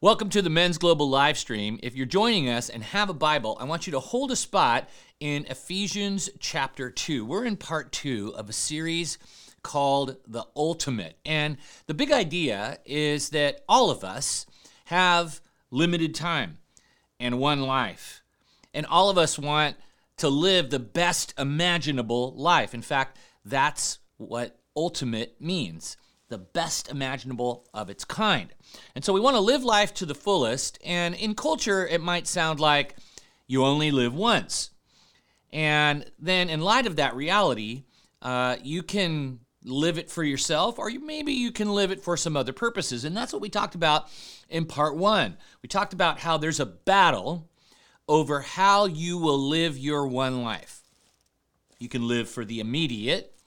[0.00, 1.78] Welcome to the Men's Global live stream.
[1.80, 4.88] If you're joining us and have a Bible, I want you to hold a spot
[5.20, 7.24] in Ephesians chapter 2.
[7.24, 9.18] We're in part 2 of a series
[9.62, 11.16] called The Ultimate.
[11.24, 14.46] And the big idea is that all of us
[14.86, 15.40] have
[15.70, 16.58] limited time
[17.20, 18.24] and one life.
[18.74, 19.76] And all of us want
[20.16, 22.74] to live the best imaginable life.
[22.74, 25.96] In fact, that's what ultimate means
[26.34, 28.52] the best imaginable of its kind.
[28.96, 30.80] And so we want to live life to the fullest.
[30.84, 32.96] And in culture, it might sound like
[33.46, 34.70] you only live once.
[35.52, 37.84] And then, in light of that reality,
[38.20, 42.36] uh, you can live it for yourself, or maybe you can live it for some
[42.36, 43.04] other purposes.
[43.04, 44.08] And that's what we talked about
[44.48, 45.36] in part one.
[45.62, 47.48] We talked about how there's a battle
[48.08, 50.82] over how you will live your one life.
[51.78, 53.38] You can live for the immediate,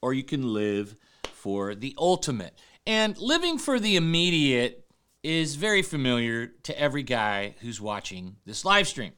[0.00, 0.96] or you can live
[1.42, 2.56] for the ultimate.
[2.86, 4.86] And living for the immediate
[5.24, 9.10] is very familiar to every guy who's watching this live stream,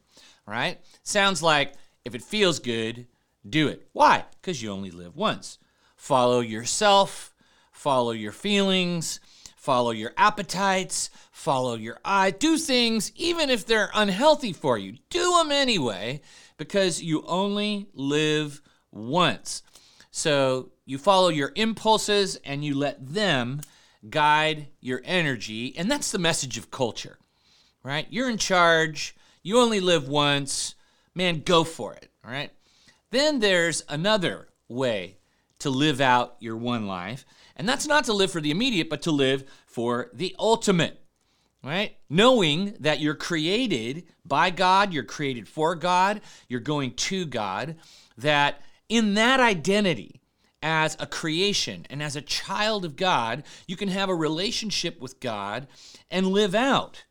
[0.46, 0.80] right?
[1.02, 3.06] Sounds like if it feels good,
[3.46, 3.86] do it.
[3.92, 4.24] Why?
[4.40, 5.58] Because you only live once.
[5.96, 7.34] Follow yourself,
[7.72, 9.20] follow your feelings,
[9.58, 12.30] follow your appetites, follow your eye.
[12.30, 14.96] Do things even if they're unhealthy for you.
[15.10, 16.22] Do them anyway
[16.56, 19.62] because you only live once.
[20.10, 23.60] So you follow your impulses and you let them
[24.08, 25.77] guide your energy.
[25.77, 27.18] And that's the message of culture,
[27.82, 28.06] right?
[28.10, 29.16] You're in charge.
[29.42, 30.74] You only live once.
[31.14, 32.50] Man, go for it, all right?
[33.10, 35.18] Then there's another way
[35.60, 37.24] to live out your one life.
[37.56, 41.00] And that's not to live for the immediate, but to live for the ultimate,
[41.62, 41.96] right?
[42.10, 47.77] Knowing that you're created by God, you're created for God, you're going to God,
[48.18, 50.20] that in that identity,
[50.64, 55.20] as a creation and as a child of God, you can have a relationship with
[55.20, 55.68] God
[56.10, 57.04] and live out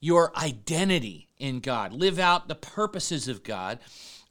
[0.00, 3.78] your identity in God, live out the purposes of God,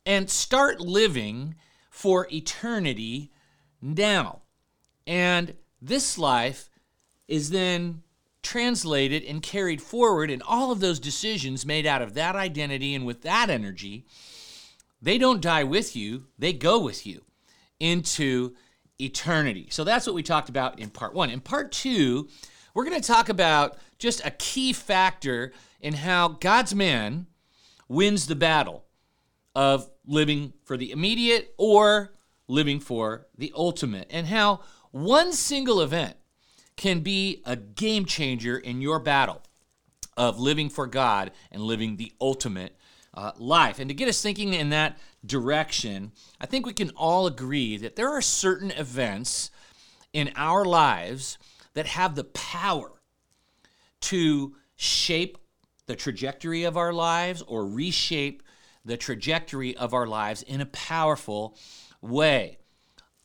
[0.06, 1.56] and start living
[1.90, 3.32] for eternity
[3.82, 4.44] now.
[5.08, 6.70] And this life
[7.28, 8.04] is then
[8.44, 13.06] translated and carried forward, and all of those decisions made out of that identity and
[13.06, 14.06] with that energy
[15.02, 17.22] they don't die with you, they go with you
[17.80, 18.56] into
[19.00, 19.68] eternity.
[19.72, 21.30] So that's what we talked about in part one.
[21.30, 22.28] In part two,
[22.74, 27.28] we're going to talk about just a key factor in how God's man
[27.88, 28.86] wins the battle
[29.56, 32.14] of living for the immediate or
[32.48, 36.16] living for the ultimate, and how one single event
[36.76, 39.42] can be a game changer in your battle
[40.18, 42.76] of living for God and living the ultimate
[43.14, 43.80] uh, life.
[43.80, 47.96] And to get us thinking in that direction, I think we can all agree that
[47.96, 49.52] there are certain events
[50.14, 51.38] in our lives
[51.74, 52.92] that have the power
[54.02, 55.38] to shape
[55.86, 58.44] the trajectory of our lives or reshape
[58.86, 61.58] the trajectory of our lives in a powerful
[62.02, 62.58] way.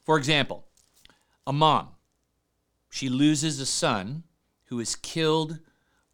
[0.05, 0.67] For example,
[1.47, 1.89] a mom,
[2.91, 4.25] she loses a son
[4.67, 5.59] who is killed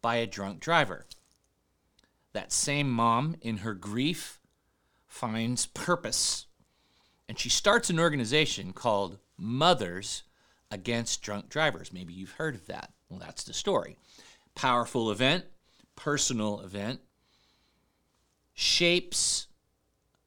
[0.01, 1.05] by a drunk driver.
[2.33, 4.39] That same mom, in her grief,
[5.07, 6.45] finds purpose.
[7.27, 10.23] And she starts an organization called Mothers
[10.69, 11.91] Against Drunk Drivers.
[11.91, 12.91] Maybe you've heard of that.
[13.09, 13.97] Well, that's the story.
[14.55, 15.45] Powerful event,
[15.95, 17.01] personal event,
[18.53, 19.47] shapes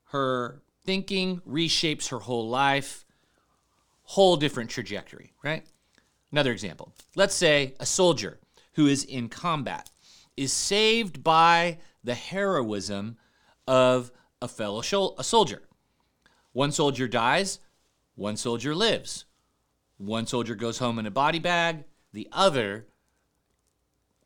[0.07, 3.05] her thinking, reshapes her whole life,
[4.03, 5.65] whole different trajectory, right?
[6.31, 6.93] Another example.
[7.17, 8.39] Let's say a soldier
[8.75, 9.89] who is in combat
[10.37, 13.17] is saved by the heroism
[13.67, 14.11] of
[14.43, 14.81] a fellow
[15.19, 15.63] a soldier.
[16.53, 17.59] One soldier dies,
[18.15, 19.25] one soldier lives.
[19.97, 22.87] One soldier goes home in a body bag, the other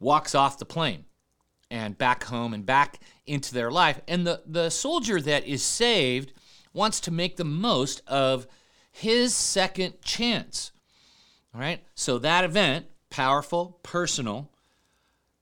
[0.00, 1.04] walks off the plane
[1.70, 4.00] and back home and back into their life.
[4.08, 6.32] And the, the soldier that is saved
[6.72, 8.46] wants to make the most of
[8.90, 10.72] his second chance.
[11.54, 11.82] All right?
[11.94, 14.50] So that event, powerful, personal,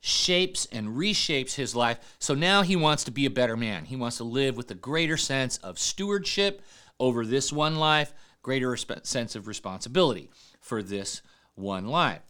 [0.00, 1.98] shapes and reshapes his life.
[2.18, 3.86] So now he wants to be a better man.
[3.86, 6.62] He wants to live with a greater sense of stewardship
[7.00, 8.12] over this one life,
[8.42, 11.22] greater resp- sense of responsibility for this
[11.54, 12.22] one life.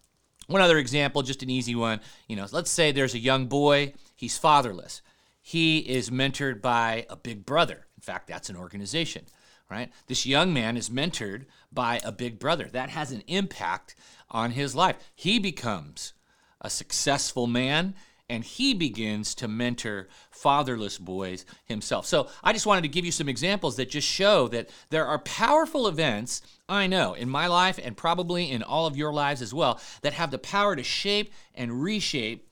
[0.47, 2.01] One other example, just an easy one.
[2.29, 5.03] You know, let's say there's a young boy, he's fatherless.
[5.43, 7.87] He is mentored by a big brother.
[7.97, 9.27] In fact, that's an organization,
[9.71, 9.91] right?
[10.07, 12.69] This young man is mentored by a big brother.
[12.73, 13.97] That has an impact
[14.31, 14.97] on his life.
[15.15, 16.15] He becomes
[16.61, 17.95] a successful man,
[18.29, 22.07] and he begins to mentor fatherless boys himself.
[22.07, 25.21] So I just wanted to give you some examples that just show that there are
[25.21, 29.55] powerful events, I know, in my life and probably in all of your lives as
[29.55, 32.49] well, that have the power to shape and reshape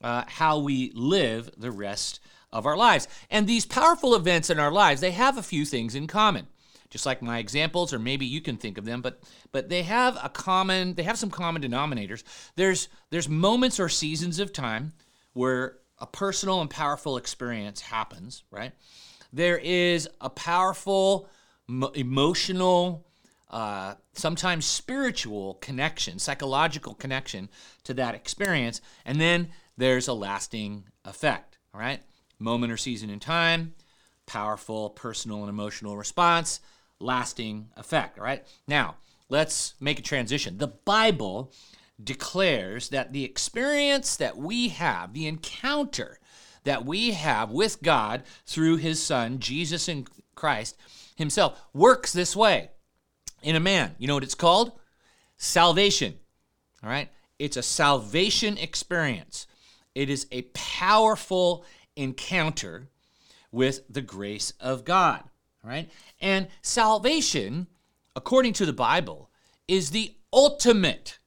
[0.00, 2.20] uh, how we live the rest
[2.52, 3.08] of our lives.
[3.28, 6.46] And these powerful events in our lives, they have a few things in common.
[6.90, 9.20] Just like my examples, or maybe you can think of them, but
[9.52, 12.22] but they have a common, they have some common denominators.
[12.54, 14.92] There's there's moments or seasons of time
[15.32, 18.72] where a personal and powerful experience happens, right?
[19.32, 21.28] There is a powerful
[21.68, 23.06] emotional,
[23.50, 27.48] uh, sometimes spiritual connection, psychological connection
[27.84, 32.00] to that experience, and then there's a lasting effect, all right?
[32.38, 33.74] Moment or season in time,
[34.26, 36.60] powerful personal and emotional response,
[37.00, 38.44] lasting effect, all right?
[38.66, 38.96] Now,
[39.28, 40.58] let's make a transition.
[40.58, 41.52] The Bible
[42.02, 46.18] declares that the experience that we have, the encounter
[46.64, 50.76] that we have with God through his Son, Jesus in Christ
[51.16, 52.70] himself, works this way
[53.42, 53.94] in a man.
[53.98, 54.72] You know what it's called?
[55.36, 56.14] Salvation.
[56.82, 57.08] All right?
[57.38, 59.46] It's a salvation experience.
[59.94, 61.64] It is a powerful
[61.94, 62.88] encounter
[63.50, 65.24] with the grace of God.
[65.66, 65.90] Right?
[66.20, 67.66] And salvation,
[68.14, 69.30] according to the Bible,
[69.66, 71.18] is the ultimate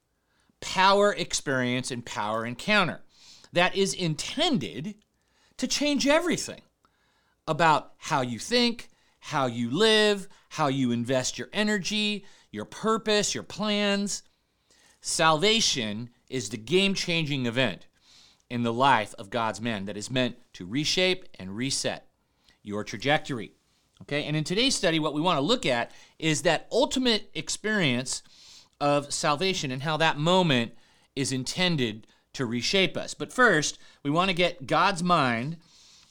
[0.61, 3.01] power experience and power encounter
[3.51, 4.95] that is intended
[5.57, 6.61] to change everything
[7.47, 8.87] about how you think,
[9.19, 14.23] how you live, how you invest your energy, your purpose, your plans.
[15.01, 17.87] Salvation is the game changing event
[18.49, 22.07] in the life of God's man that is meant to reshape and reset
[22.63, 23.53] your trajectory.
[24.03, 28.23] Okay, and in today's study, what we want to look at is that ultimate experience
[28.79, 30.73] of salvation and how that moment
[31.15, 33.13] is intended to reshape us.
[33.13, 35.57] But first, we want to get God's mind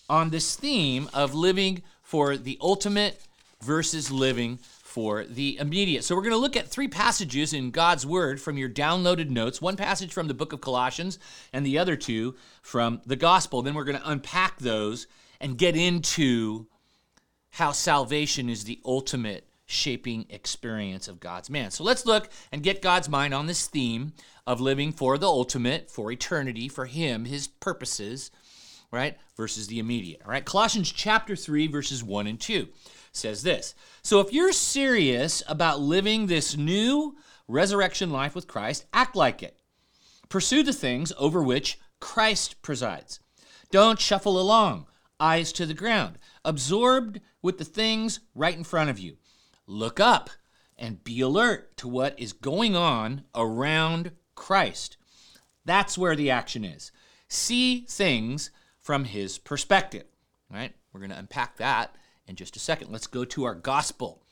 [0.09, 3.21] on this theme of living for the ultimate
[3.63, 6.05] versus living for the immediate.
[6.05, 9.63] So we're going to look at three passages in God's Word from your downloaded notes
[9.63, 11.19] one passage from the book of Colossians,
[11.53, 13.63] and the other two from the Gospel.
[13.63, 15.07] Then we're going to unpack those
[15.41, 16.67] and get into
[17.59, 21.71] how salvation is the ultimate shaping experience of God's man.
[21.73, 24.13] So let's look and get God's mind on this theme
[24.47, 28.31] of living for the ultimate, for eternity, for Him, His purposes,
[28.93, 29.19] right?
[29.37, 30.23] Versus the immediate.
[30.25, 30.45] All right.
[30.45, 32.69] Colossians chapter 3, verses 1 and 2
[33.11, 33.75] says this.
[34.03, 37.17] So if you're serious about living this new
[37.49, 39.59] resurrection life with Christ, act like it.
[40.29, 43.19] Pursue the things over which Christ presides.
[43.73, 44.87] Don't shuffle along,
[45.19, 49.17] eyes to the ground, absorbed with the things right in front of you
[49.67, 50.31] look up
[50.77, 54.97] and be alert to what is going on around Christ.
[55.65, 56.93] That's where the action is.
[57.29, 60.05] See things from his perspective.
[60.51, 60.73] Right?
[60.93, 61.97] We're going to unpack that
[62.27, 62.91] in just a second.
[62.91, 64.23] Let's go to our gospel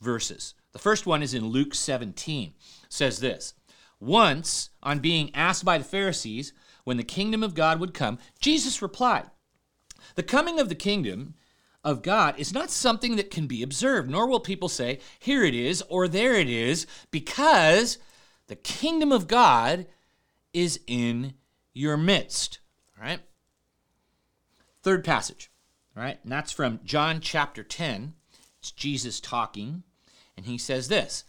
[0.00, 0.54] verses.
[0.72, 2.54] The first one is in Luke 17.
[2.84, 3.54] It says this:
[3.98, 6.52] Once on being asked by the Pharisees
[6.84, 9.30] when the kingdom of God would come, Jesus replied,
[10.14, 11.34] "The coming of the kingdom
[11.84, 15.54] of God is not something that can be observed, nor will people say, here it
[15.54, 17.98] is or there it is, because
[18.46, 19.86] the kingdom of God
[20.52, 21.34] is in
[21.74, 22.60] your midst.
[22.96, 23.20] All right?
[24.82, 25.50] Third passage,
[25.96, 26.18] all right?
[26.22, 28.14] And that's from John chapter 10.
[28.58, 29.82] It's Jesus talking,
[30.36, 31.24] and he says this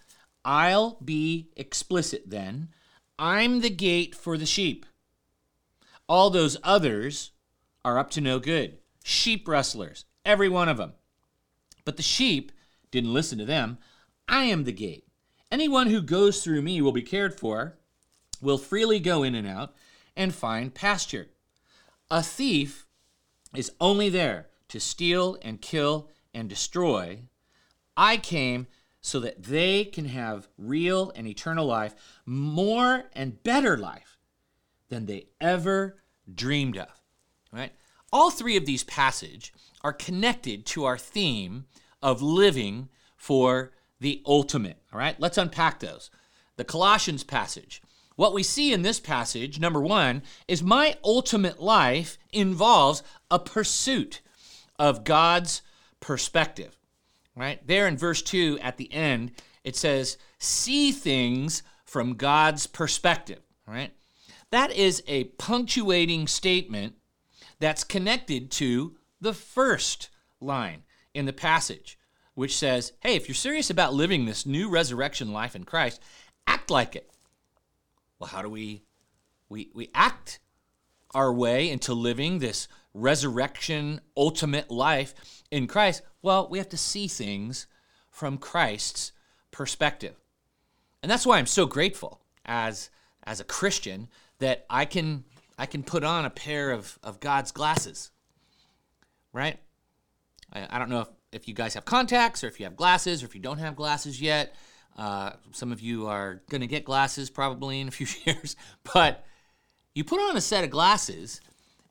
[0.46, 2.69] I'll be explicit then.
[3.18, 4.86] I'm the gate for the sheep.
[6.08, 7.32] All those others
[7.84, 8.77] are up to no good.
[9.03, 10.94] Sheep rustlers, every one of them.
[11.86, 12.51] But the sheep
[12.91, 13.77] didn't listen to them.
[14.27, 15.08] I am the gate.
[15.51, 17.77] Anyone who goes through me will be cared for,
[18.41, 19.74] will freely go in and out,
[20.15, 21.27] and find pasture.
[22.10, 22.88] A thief
[23.55, 27.20] is only there to steal and kill and destroy.
[27.96, 28.67] I came
[29.01, 31.94] so that they can have real and eternal life,
[32.25, 34.17] more and better life
[34.89, 36.01] than they ever
[36.34, 36.89] dreamed of.
[37.51, 37.72] Right?
[38.15, 41.65] All three of these passages are connected to our theme
[42.01, 44.77] of living for the ultimate.
[44.93, 46.10] All right, let's unpack those.
[46.55, 47.81] The Colossians passage.
[48.15, 54.22] What we see in this passage, number one, is my ultimate life involves a pursuit
[54.79, 55.62] of God's
[56.00, 56.79] perspective.
[57.36, 57.67] Right?
[57.67, 59.34] There in verse 2 at the end,
[59.65, 63.41] it says, see things from God's perspective.
[63.67, 63.91] Right?
[64.51, 66.95] That is a punctuating statement
[67.60, 70.10] that's connected to the first
[70.40, 70.84] line
[71.14, 71.98] in the passage,
[72.34, 76.02] which says, Hey, if you're serious about living this new resurrection life in Christ,
[76.48, 77.10] act like it.
[78.20, 78.84] Well, how do we
[79.50, 80.40] we we act
[81.14, 85.14] our way into living this resurrection ultimate life
[85.52, 86.02] in Christ?
[86.22, 87.68] Well, we have to see things
[88.10, 89.12] from Christ's
[89.52, 90.16] perspective.
[91.02, 92.90] And that's why I'm so grateful as
[93.24, 94.08] as a Christian
[94.40, 95.24] that I can
[95.58, 98.12] I can put on a pair of, of God's glasses,
[99.32, 99.58] right?
[100.52, 103.24] I, I don't know if, if you guys have contacts or if you have glasses
[103.24, 104.56] or if you don't have glasses yet.
[104.98, 108.56] Uh, some of you are going to get glasses probably in a few years,
[108.94, 109.26] but
[109.94, 111.42] you put on a set of glasses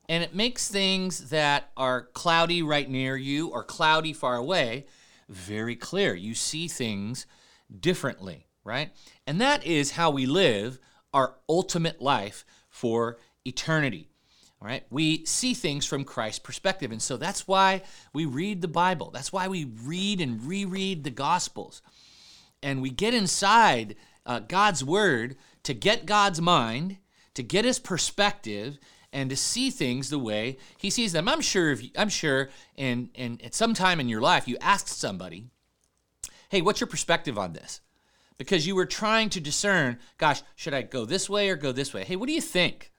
[0.09, 4.87] and it makes things that are cloudy right near you or cloudy far away
[5.29, 6.15] very clear.
[6.15, 7.27] You see things
[7.81, 8.91] differently, right?
[9.27, 10.79] And that is how we live
[11.13, 14.09] our ultimate life for eternity.
[14.61, 14.85] All right?
[14.91, 16.91] We see things from Christ's perspective.
[16.91, 17.83] And so that's why
[18.13, 19.11] we read the Bible.
[19.11, 21.83] That's why we read and reread the Gospels.
[22.63, 26.99] And we get inside uh, God's Word to get God's mind,
[27.35, 28.79] to get His perspective,
[29.13, 31.29] and to see things the way He sees them.
[31.29, 34.57] I'm sure, if you, I'm sure, and and at some time in your life, you
[34.61, 35.47] asked somebody,
[36.49, 37.81] "Hey, what's your perspective on this?"
[38.39, 41.95] Because you were trying to discern, gosh, should I go this way or go this
[41.95, 42.03] way?
[42.03, 42.91] Hey, what do you think?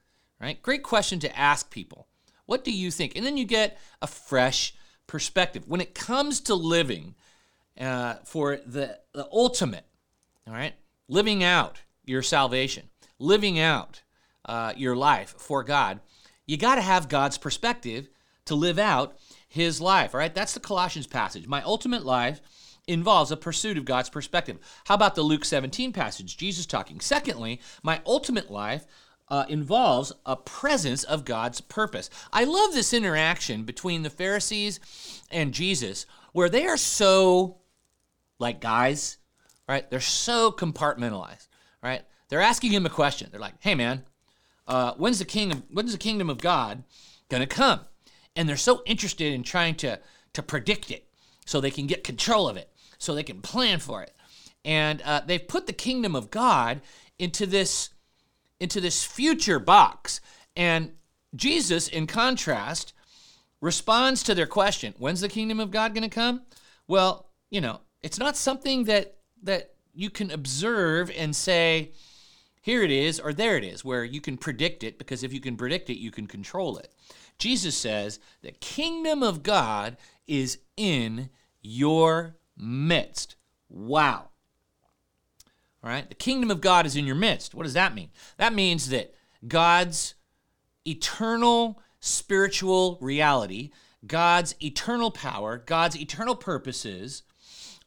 [0.46, 0.62] Right?
[0.62, 2.08] Great question to ask people.
[2.46, 3.16] What do you think?
[3.16, 4.76] And then you get a fresh
[5.08, 5.64] perspective.
[5.68, 7.16] When it comes to living
[7.80, 9.86] uh, for the, the ultimate,
[10.48, 10.76] all right,
[11.08, 14.04] living out your salvation, living out
[14.46, 16.00] uh, your life for God,
[16.46, 18.08] you got to have God's perspective
[18.46, 20.36] to live out his life, all right?
[20.36, 21.48] That's the Colossians passage.
[21.48, 22.40] My ultimate life
[22.88, 24.60] involves a pursuit of God's perspective.
[24.86, 26.38] How about the Luke 17 passage?
[26.38, 27.00] Jesus talking.
[27.00, 28.86] Secondly, my ultimate life
[29.28, 32.10] uh, involves a presence of God's purpose.
[32.32, 34.80] I love this interaction between the Pharisees
[35.32, 37.58] and Jesus, where they are so
[38.40, 39.18] like guys,
[39.68, 39.90] right?
[39.90, 41.48] They're so compartmentalized,
[41.82, 42.04] right?
[42.30, 43.30] They're asking him a question.
[43.32, 44.04] They're like, "Hey, man,
[44.68, 45.64] uh, when's the kingdom?
[45.72, 46.84] When's the kingdom of God
[47.30, 47.82] gonna come?"
[48.36, 50.00] And they're so interested in trying to
[50.34, 51.08] to predict it,
[51.46, 54.14] so they can get control of it, so they can plan for it.
[54.66, 56.82] And uh, they've put the kingdom of God
[57.18, 57.90] into this
[58.60, 60.22] into this future box.
[60.56, 60.94] And
[61.36, 62.94] Jesus, in contrast,
[63.62, 66.42] responds to their question When's the kingdom of God going to come?
[66.88, 71.92] Well, you know, it's not something that, that you can observe and say,
[72.62, 75.40] here it is or there it is, where you can predict it, because if you
[75.40, 76.94] can predict it, you can control it.
[77.38, 79.98] Jesus says, the kingdom of God
[80.28, 81.30] is in
[81.62, 83.36] your midst.
[83.70, 84.30] Wow.
[85.86, 86.10] All right?
[86.10, 87.54] The kingdom of God is in your midst.
[87.54, 88.10] What does that mean?
[88.38, 89.14] That means that
[89.48, 90.16] God's
[90.86, 93.70] eternal spiritual reality,
[94.06, 97.22] God's eternal power, God's eternal purposes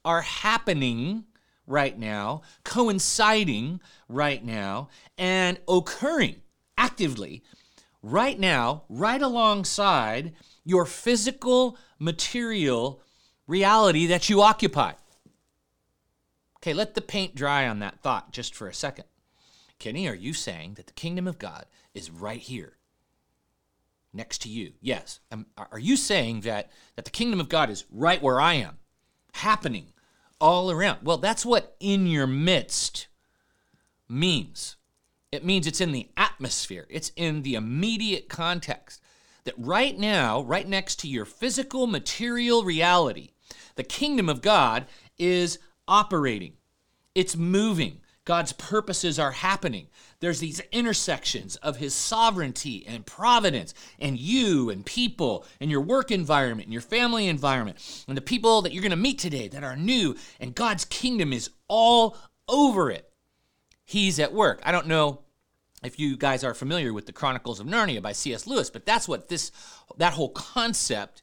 [0.04, 1.24] are happening
[1.66, 4.88] right now, coinciding right now,
[5.18, 6.36] and occurring
[6.78, 7.42] actively
[8.02, 13.02] right now, right alongside your physical, material
[13.48, 14.92] reality that you occupy.
[16.60, 19.04] Okay, let the paint dry on that thought just for a second.
[19.78, 22.78] Kenny, are you saying that the kingdom of God is right here,
[24.12, 24.72] next to you?
[24.80, 25.20] Yes.
[25.30, 28.78] Um, are you saying that, that the kingdom of God is right where I am,
[29.34, 29.92] happening
[30.40, 31.00] all around?
[31.04, 33.06] Well, that's what in your midst
[34.08, 34.76] means.
[35.30, 39.00] It means it's in the atmosphere, it's in the immediate context.
[39.44, 43.30] That right now, right next to your physical material reality,
[43.76, 44.86] the kingdom of God
[45.18, 46.52] is operating,
[47.14, 48.00] it's moving.
[48.24, 49.88] God's purposes are happening.
[50.20, 56.10] There's these intersections of His sovereignty and providence, and you and people, and your work
[56.10, 59.64] environment, and your family environment, and the people that you're going to meet today that
[59.64, 62.18] are new, and God's kingdom is all
[62.48, 63.10] over it.
[63.86, 64.60] He's at work.
[64.62, 65.22] I don't know
[65.82, 68.46] if you guys are familiar with the Chronicles of Narnia by C.S.
[68.46, 69.52] Lewis, but that's what this
[69.96, 71.22] that whole concept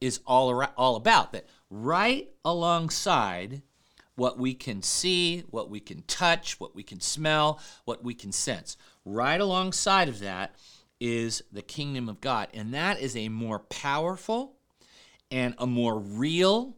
[0.00, 1.32] is all around, all about.
[1.32, 3.60] That right alongside
[4.16, 8.32] what we can see, what we can touch, what we can smell, what we can
[8.32, 8.76] sense.
[9.04, 10.54] Right alongside of that
[10.98, 12.48] is the kingdom of God.
[12.54, 14.54] And that is a more powerful
[15.30, 16.76] and a more real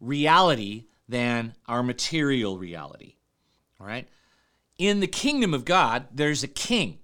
[0.00, 3.14] reality than our material reality.
[3.80, 4.08] All right?
[4.78, 6.98] In the kingdom of God, there's a king.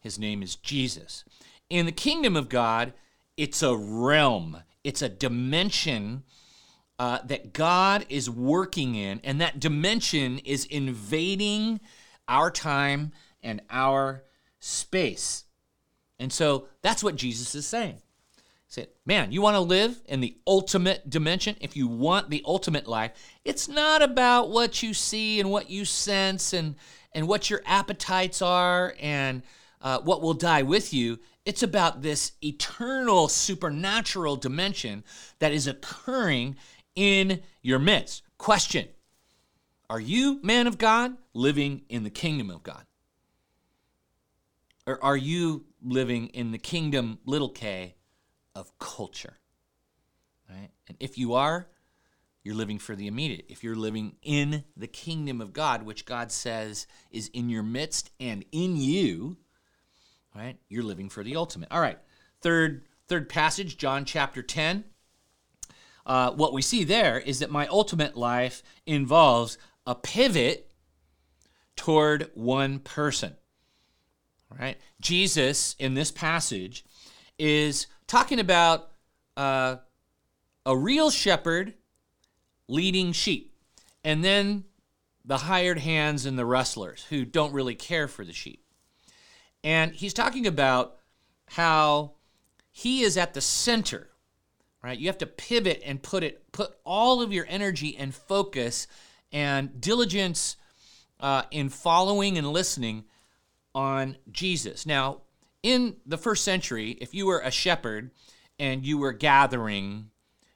[0.00, 1.24] His name is Jesus.
[1.68, 2.92] In the kingdom of God,
[3.36, 6.22] it's a realm, it's a dimension
[6.98, 11.80] uh, that God is working in, and that dimension is invading
[12.28, 13.12] our time
[13.42, 14.24] and our
[14.60, 15.44] space.
[16.18, 18.00] And so that's what Jesus is saying.
[18.36, 21.56] He said, Man, you want to live in the ultimate dimension?
[21.60, 23.12] If you want the ultimate life,
[23.44, 26.74] it's not about what you see and what you sense and,
[27.12, 29.42] and what your appetites are and
[29.82, 31.18] uh, what will die with you.
[31.44, 35.04] It's about this eternal supernatural dimension
[35.38, 36.56] that is occurring
[36.96, 38.22] in your midst.
[38.38, 38.88] Question
[39.88, 42.84] Are you, man of God, living in the kingdom of God?
[44.86, 47.94] Or are you living in the kingdom, little k,
[48.54, 49.36] of culture?
[50.48, 50.70] Right?
[50.88, 51.68] And if you are,
[52.44, 53.46] you're living for the immediate.
[53.48, 58.12] If you're living in the kingdom of God, which God says is in your midst
[58.20, 59.36] and in you,
[60.32, 60.56] right?
[60.68, 61.72] You're living for the ultimate.
[61.72, 61.98] All right.
[62.42, 64.84] Third third passage, John chapter 10.
[66.06, 70.70] Uh, what we see there is that my ultimate life involves a pivot
[71.74, 73.34] toward one person.
[74.56, 74.78] Right?
[75.00, 76.84] Jesus in this passage
[77.38, 78.92] is talking about
[79.36, 79.76] uh,
[80.64, 81.74] a real shepherd
[82.68, 83.52] leading sheep,
[84.04, 84.64] and then
[85.24, 88.62] the hired hands and the rustlers who don't really care for the sheep.
[89.64, 90.96] And he's talking about
[91.48, 92.12] how
[92.70, 94.08] he is at the center,
[94.82, 94.98] right?
[94.98, 98.86] You have to pivot and put it, put all of your energy and focus
[99.32, 100.56] and diligence
[101.20, 103.04] uh, in following and listening
[103.74, 104.86] on Jesus.
[104.86, 105.22] Now,
[105.62, 108.10] in the first century, if you were a shepherd
[108.58, 110.10] and you were gathering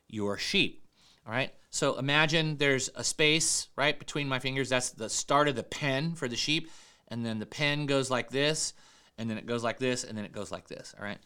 [0.09, 0.85] your sheep,
[1.27, 4.69] all right, so imagine there's a space right between my fingers.
[4.69, 6.71] That's the start of the pen for the sheep.
[7.09, 8.73] And then the pen goes like this,
[9.19, 10.95] and then it goes like this, and then it goes like this.
[10.99, 11.19] All right.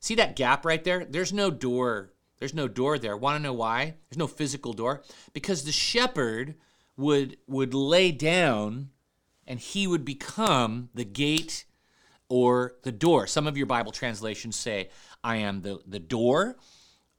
[0.00, 1.04] See that gap right there?
[1.04, 2.12] There's no door.
[2.38, 3.16] There's no door there.
[3.16, 3.94] Want to know why?
[4.08, 5.02] There's no physical door.
[5.32, 6.54] Because the shepherd
[6.96, 8.90] would would lay down
[9.46, 11.64] and he would become the gate
[12.28, 13.26] or the door.
[13.26, 14.90] Some of your Bible translations say,
[15.22, 16.56] I am the, the door.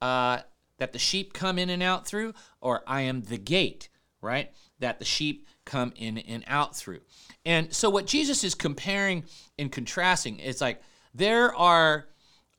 [0.01, 0.39] Uh,
[0.77, 3.89] that the sheep come in and out through, or I am the gate,
[4.21, 4.51] right?
[4.79, 6.99] That the sheep come in and out through.
[7.45, 9.25] And so what Jesus is comparing
[9.57, 10.81] and contrasting is like
[11.13, 12.07] there are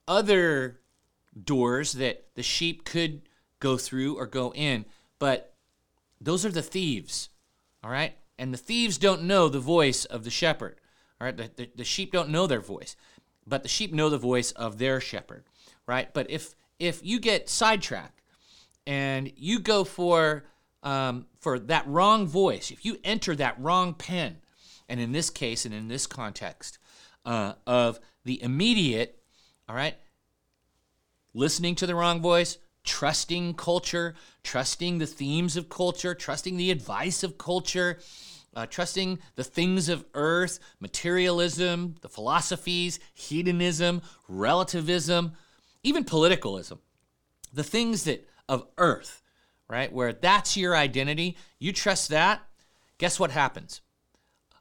[0.07, 0.78] other
[1.43, 3.21] doors that the sheep could
[3.59, 4.85] go through or go in,
[5.19, 5.53] but
[6.21, 7.29] those are the thieves,
[7.83, 8.15] all right?
[8.37, 10.79] And the thieves don't know the voice of the shepherd,
[11.19, 11.35] all right?
[11.35, 12.95] The, the, the sheep don't know their voice,
[13.45, 15.43] but the sheep know the voice of their shepherd,
[15.85, 16.13] right?
[16.13, 18.21] But if if you get sidetracked
[18.87, 20.45] and you go for
[20.81, 24.37] um, for that wrong voice, if you enter that wrong pen,
[24.87, 26.79] and in this case and in this context
[27.25, 29.19] uh, of the immediate,
[29.67, 29.95] all right,
[31.33, 37.23] listening to the wrong voice, trusting culture, trusting the themes of culture, trusting the advice
[37.23, 37.99] of culture,
[38.55, 45.33] uh, trusting the things of earth, materialism, the philosophies, hedonism, relativism,
[45.83, 46.79] even politicalism,
[47.53, 49.21] the things that of earth,
[49.67, 49.93] right?
[49.93, 52.41] Where that's your identity, you trust that,
[52.97, 53.81] guess what happens?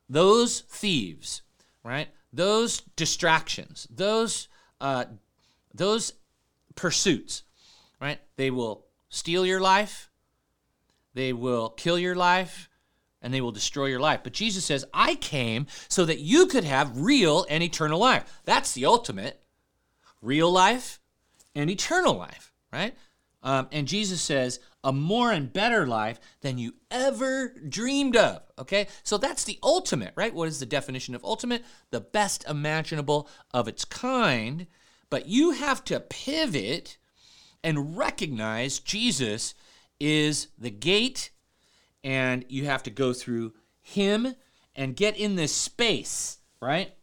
[0.09, 1.43] Those thieves,
[1.83, 2.09] right?
[2.33, 4.49] Those distractions, those
[4.81, 5.07] uh,
[5.75, 6.13] those
[6.79, 7.43] pursuits,
[8.01, 8.21] right?
[8.37, 10.11] They will steal your life,
[11.13, 12.69] they will kill your life,
[13.21, 14.21] and they will destroy your life.
[14.23, 18.41] But Jesus says, I came so that you could have real and eternal life.
[18.45, 19.41] That's the ultimate
[20.23, 21.01] real life
[21.53, 22.95] and eternal life, right?
[23.43, 28.43] Um, and Jesus says, a more and better life than you ever dreamed of.
[28.59, 28.87] Okay?
[29.03, 30.35] So that's the ultimate, right?
[30.35, 31.65] What is the definition of ultimate?
[31.91, 34.69] The best imaginable of its kind.
[35.11, 36.99] But you have to pivot
[37.63, 39.55] and recognize Jesus
[39.99, 41.31] is the gate,
[42.05, 44.35] and you have to go through Him
[44.77, 46.95] and get in this space, right?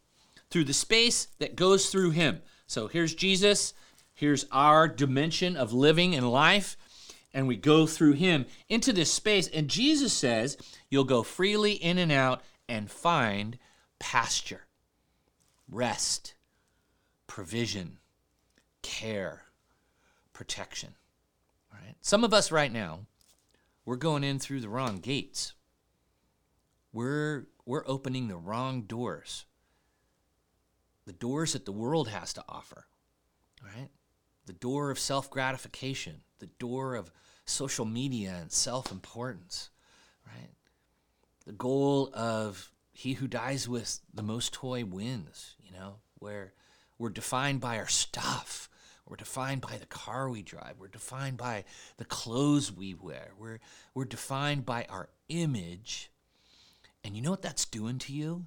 [0.50, 2.40] Through the space that goes through Him.
[2.66, 3.74] So here's Jesus.
[4.16, 6.76] Here's our dimension of living and life.
[7.34, 9.46] And we go through him into this space.
[9.48, 10.56] And Jesus says,
[10.88, 13.58] You'll go freely in and out and find
[13.98, 14.66] pasture,
[15.70, 16.34] rest,
[17.26, 17.98] provision,
[18.82, 19.42] care,
[20.32, 20.94] protection.
[21.72, 21.96] All right?
[22.00, 23.00] Some of us right now,
[23.84, 25.54] we're going in through the wrong gates.
[26.92, 29.44] We're, we're opening the wrong doors,
[31.04, 32.86] the doors that the world has to offer.
[33.62, 33.90] All right?
[34.46, 37.10] the door of self gratification, the door of
[37.44, 39.70] social media and self importance,
[40.26, 40.50] right?
[41.44, 46.54] The goal of he who dies with the most toy wins, you know, where
[46.98, 48.68] we're defined by our stuff.
[49.06, 50.74] We're defined by the car we drive.
[50.78, 51.64] We're defined by
[51.96, 53.30] the clothes we wear.
[53.38, 53.60] We're,
[53.94, 56.10] we're defined by our image.
[57.04, 58.46] And you know what that's doing to you?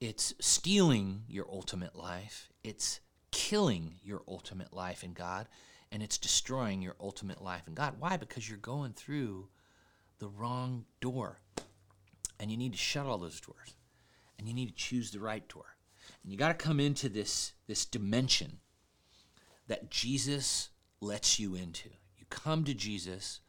[0.00, 2.50] It's stealing your ultimate life.
[2.64, 2.98] It's
[3.30, 5.46] killing your ultimate life in God
[5.92, 7.96] and it's destroying your ultimate life in God.
[7.98, 8.16] Why?
[8.16, 9.48] Because you're going through
[10.18, 11.38] the wrong door.
[12.40, 13.74] And you need to shut all those doors.
[14.38, 15.71] And you need to choose the right door.
[16.22, 18.58] And you got to come into this this dimension
[19.68, 21.88] that Jesus lets you into.
[22.16, 23.40] You come to Jesus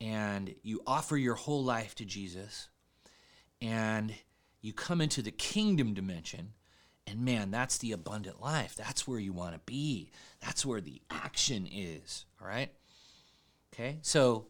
[0.00, 2.68] and you offer your whole life to Jesus
[3.60, 4.14] and
[4.62, 6.52] you come into the kingdom dimension
[7.06, 8.76] And man, that's the abundant life.
[8.76, 10.10] That's where you want to be.
[10.40, 12.24] That's where the action is.
[12.40, 12.70] All right?
[13.74, 13.98] Okay?
[14.02, 14.46] So,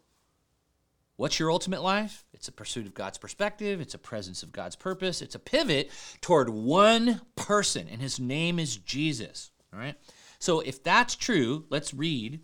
[1.20, 2.24] what's your ultimate life?
[2.33, 5.90] It's a pursuit of God's perspective, it's a presence of God's purpose, it's a pivot
[6.22, 9.50] toward one person, and his name is Jesus.
[9.70, 9.96] All right?
[10.38, 12.40] So, if that's true, let's read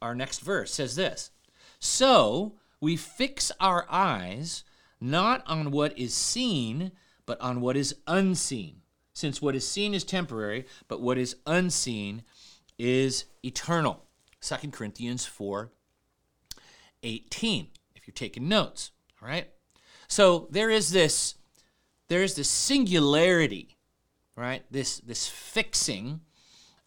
[0.00, 0.70] our next verse.
[0.70, 1.32] It says this
[1.80, 4.62] So, we fix our eyes
[5.00, 6.92] not on what is seen,
[7.26, 8.82] but on what is unseen.
[9.12, 12.22] Since what is seen is temporary, but what is unseen
[12.78, 14.04] is eternal.
[14.40, 15.72] 2 Corinthians 4
[17.02, 18.90] 18, if you're taking notes.
[19.20, 19.48] All right?
[20.08, 21.34] So there is this,
[22.08, 23.76] there is this singularity,
[24.34, 24.64] right?
[24.70, 26.20] This this fixing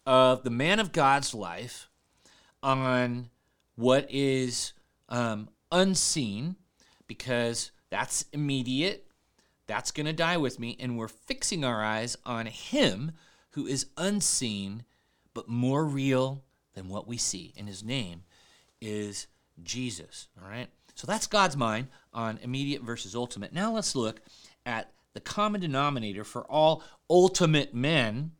[0.04, 1.88] of the man of God's life
[2.60, 3.30] on
[3.76, 4.72] what is
[5.08, 6.56] um, unseen,
[7.06, 9.06] because that's immediate.
[9.68, 10.76] That's going to die with me.
[10.80, 13.12] And we're fixing our eyes on Him
[13.50, 14.84] who is unseen,
[15.34, 16.42] but more real
[16.74, 17.54] than what we see.
[17.56, 18.24] And His name
[18.80, 19.28] is
[19.62, 20.26] Jesus.
[20.42, 20.68] All right?
[20.94, 23.52] So that's God's mind on immediate versus ultimate.
[23.52, 24.20] Now let's look
[24.66, 28.32] at the common denominator for all ultimate men.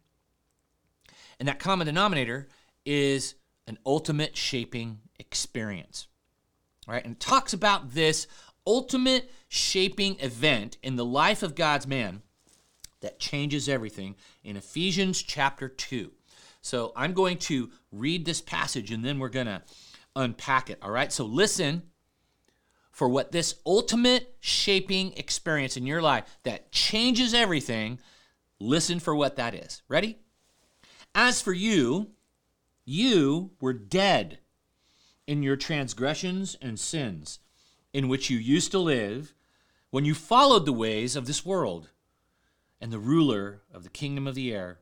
[1.39, 2.49] And that common denominator
[2.85, 3.35] is
[3.67, 6.09] an ultimate shaping experience.
[6.87, 7.05] All right?
[7.05, 8.27] And talks about this
[8.67, 12.23] ultimate shaping event in the life of God's man
[13.01, 16.13] that changes everything in Ephesians chapter 2.
[16.61, 19.63] So I'm going to read this passage and then we're going to
[20.15, 20.79] unpack it.
[20.81, 21.13] All right?
[21.13, 21.83] So listen
[22.93, 27.99] for what this ultimate shaping experience in your life that changes everything,
[28.61, 29.83] listen for what that is.
[29.89, 30.19] Ready?
[31.15, 32.11] As for you,
[32.85, 34.39] you were dead
[35.27, 37.39] in your transgressions and sins
[37.93, 39.35] in which you used to live
[39.91, 41.91] when you followed the ways of this world
[42.81, 44.79] and the ruler of the kingdom of the air,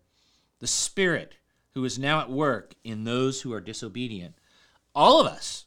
[0.58, 1.34] the Spirit
[1.74, 4.34] who is now at work in those who are disobedient.
[4.94, 5.66] All of us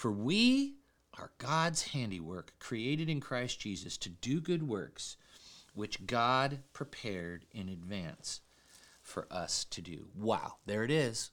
[0.00, 0.76] For we
[1.18, 5.18] are God's handiwork, created in Christ Jesus to do good works,
[5.74, 8.40] which God prepared in advance
[9.02, 10.06] for us to do.
[10.14, 11.30] Wow, there it is.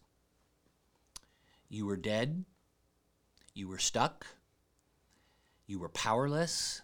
[1.69, 2.43] You were dead,
[3.53, 4.27] you were stuck
[5.67, 6.81] you were powerless,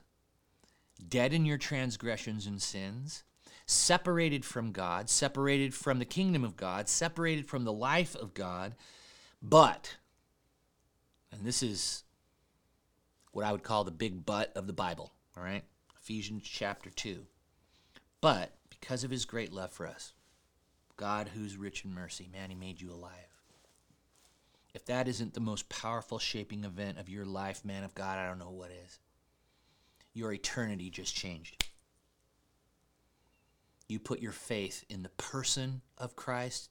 [1.07, 3.23] dead in your transgressions and sins,
[3.65, 8.75] separated from God, separated from the kingdom of God, separated from the life of God.
[9.41, 9.95] But,
[11.33, 12.03] and this is
[13.31, 15.63] what I would call the big but of the Bible, all right?
[16.01, 17.25] Ephesians chapter 2.
[18.21, 20.13] But because of his great love for us,
[20.97, 23.11] God who's rich in mercy, man, he made you alive.
[24.73, 28.27] If that isn't the most powerful shaping event of your life, man of God, I
[28.27, 28.99] don't know what is.
[30.13, 31.65] Your eternity just changed.
[33.87, 36.69] You put your faith in the person of Christ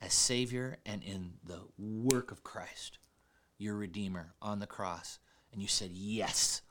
[0.00, 2.98] as Savior and in the work of Christ,
[3.60, 5.18] your Redeemer, on the cross.
[5.52, 6.62] And you said, Yes,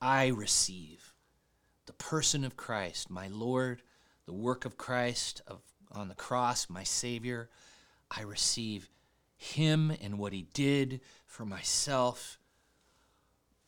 [0.00, 1.14] I receive
[1.86, 3.82] the person of Christ, my Lord,
[4.26, 5.60] the work of Christ of,
[5.92, 7.48] on the cross, my Savior.
[8.10, 8.90] I receive
[9.36, 12.38] him and what he did for myself.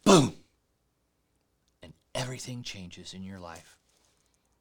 [0.04, 0.34] Boom!
[1.82, 3.78] And everything changes in your life.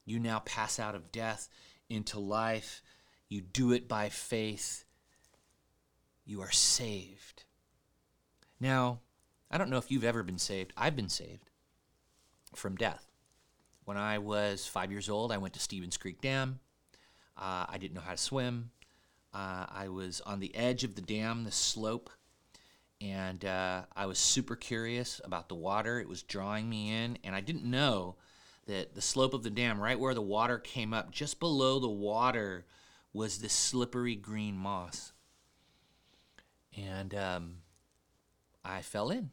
[0.05, 1.49] You now pass out of death
[1.89, 2.81] into life.
[3.29, 4.85] You do it by faith.
[6.25, 7.43] You are saved.
[8.59, 8.99] Now,
[9.51, 10.73] I don't know if you've ever been saved.
[10.75, 11.49] I've been saved
[12.55, 13.05] from death.
[13.85, 16.59] When I was five years old, I went to Stevens Creek Dam.
[17.37, 18.71] Uh, I didn't know how to swim.
[19.33, 22.09] Uh, I was on the edge of the dam, the slope,
[22.99, 25.99] and uh, I was super curious about the water.
[25.99, 28.15] It was drawing me in, and I didn't know
[28.65, 31.87] that the slope of the dam, right where the water came up, just below the
[31.87, 32.65] water
[33.13, 35.13] was this slippery green moss.
[36.75, 37.53] And um,
[38.67, 39.31] I fell in.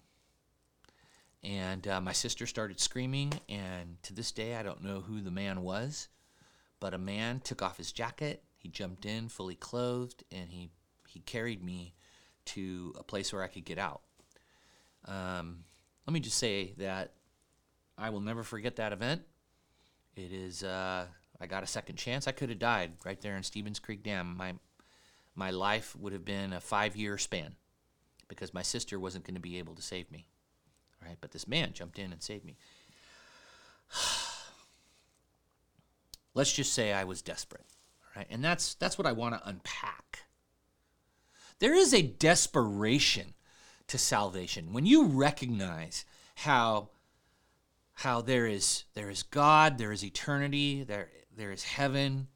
[1.42, 5.30] And uh, my sister started screaming, and to this day, I don't know who the
[5.30, 6.08] man was,
[6.80, 8.42] but a man took off his jacket.
[8.56, 10.70] He jumped in fully clothed, and he,
[11.06, 11.94] he carried me
[12.46, 14.00] to a place where I could get out.
[15.04, 15.64] Um,
[16.06, 17.12] let me just say that
[17.98, 19.20] I will never forget that event.
[20.16, 21.04] It is, uh,
[21.38, 22.26] I got a second chance.
[22.26, 24.34] I could have died right there in Stevens Creek Dam.
[24.34, 24.54] My,
[25.34, 27.54] my life would have been a five year span
[28.28, 30.26] because my sister wasn't going to be able to save me.
[31.02, 31.16] Right?
[31.20, 32.56] But this man jumped in and saved me.
[36.34, 37.66] Let's just say I was desperate.
[38.16, 38.26] Right?
[38.30, 40.20] And that's that's what I want to unpack.
[41.58, 43.34] There is a desperation
[43.88, 44.72] to salvation.
[44.72, 46.04] When you recognize
[46.36, 46.90] how
[47.94, 52.28] how there is there is God, there is eternity, there there is heaven,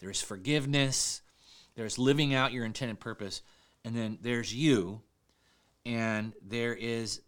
[0.00, 1.22] there is forgiveness,
[1.74, 3.42] there's living out your intended purpose,
[3.84, 5.00] and then there's you,
[5.84, 7.20] and there is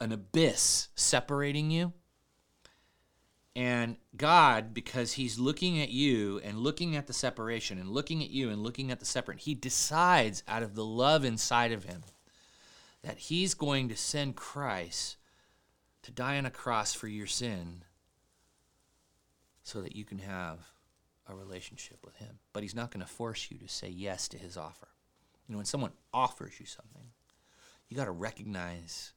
[0.00, 1.92] an abyss separating you.
[3.56, 8.30] And God, because He's looking at you and looking at the separation and looking at
[8.30, 12.02] you and looking at the separate, He decides out of the love inside of Him
[13.02, 15.16] that He's going to send Christ
[16.02, 17.84] to die on a cross for your sin
[19.62, 20.58] so that you can have
[21.28, 22.40] a relationship with Him.
[22.52, 24.88] But He's not going to force you to say yes to His offer.
[25.46, 27.10] You know, when someone offers you something,
[27.88, 29.12] you got to recognize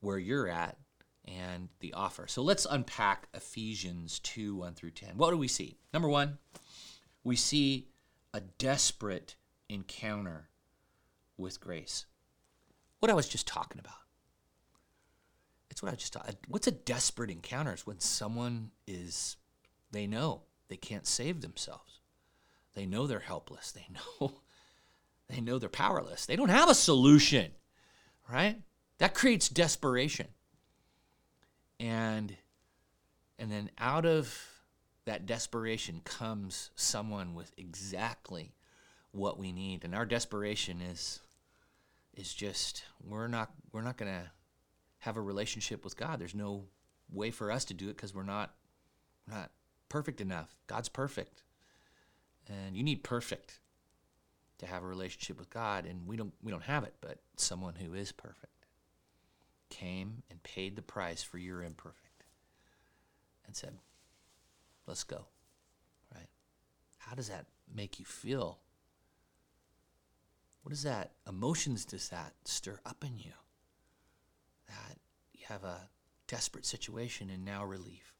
[0.00, 0.78] where you're at
[1.24, 2.26] and the offer.
[2.26, 5.16] So let's unpack Ephesians 2 1 through 10.
[5.16, 5.78] What do we see?
[5.92, 6.38] Number one,
[7.24, 7.88] we see
[8.32, 9.36] a desperate
[9.68, 10.48] encounter
[11.36, 12.06] with grace.
[13.00, 13.94] What I was just talking about.
[15.70, 16.28] It's what I just thought.
[16.28, 17.72] Uh, what's a desperate encounter?
[17.72, 19.36] It's when someone is,
[19.92, 22.00] they know they can't save themselves.
[22.74, 23.72] They know they're helpless.
[23.72, 23.86] They
[24.20, 24.40] know,
[25.30, 26.26] they know they're powerless.
[26.26, 27.52] They don't have a solution,
[28.30, 28.58] right?
[28.98, 30.28] That creates desperation.
[31.78, 32.36] And,
[33.38, 34.36] and then out of
[35.06, 38.54] that desperation comes someone with exactly
[39.12, 39.84] what we need.
[39.84, 41.20] And our desperation is,
[42.14, 44.30] is just, we're not, we're not going to
[44.98, 46.18] have a relationship with God.
[46.18, 46.64] There's no
[47.10, 48.54] way for us to do it because we're not
[49.26, 49.50] we're not
[49.88, 50.54] perfect enough.
[50.66, 51.42] God's perfect.
[52.48, 53.60] And you need perfect
[54.60, 57.74] to have a relationship with God and we don't we don't have it, but someone
[57.74, 58.66] who is perfect
[59.68, 62.24] came and paid the price for your imperfect
[63.46, 63.78] and said,
[64.86, 65.26] "Let's go."
[66.14, 66.28] Right?
[66.98, 68.58] How does that make you feel?
[70.62, 73.32] What does that emotions does that stir up in you?
[74.70, 74.98] that
[75.32, 75.88] you have a
[76.26, 78.14] desperate situation and now relief.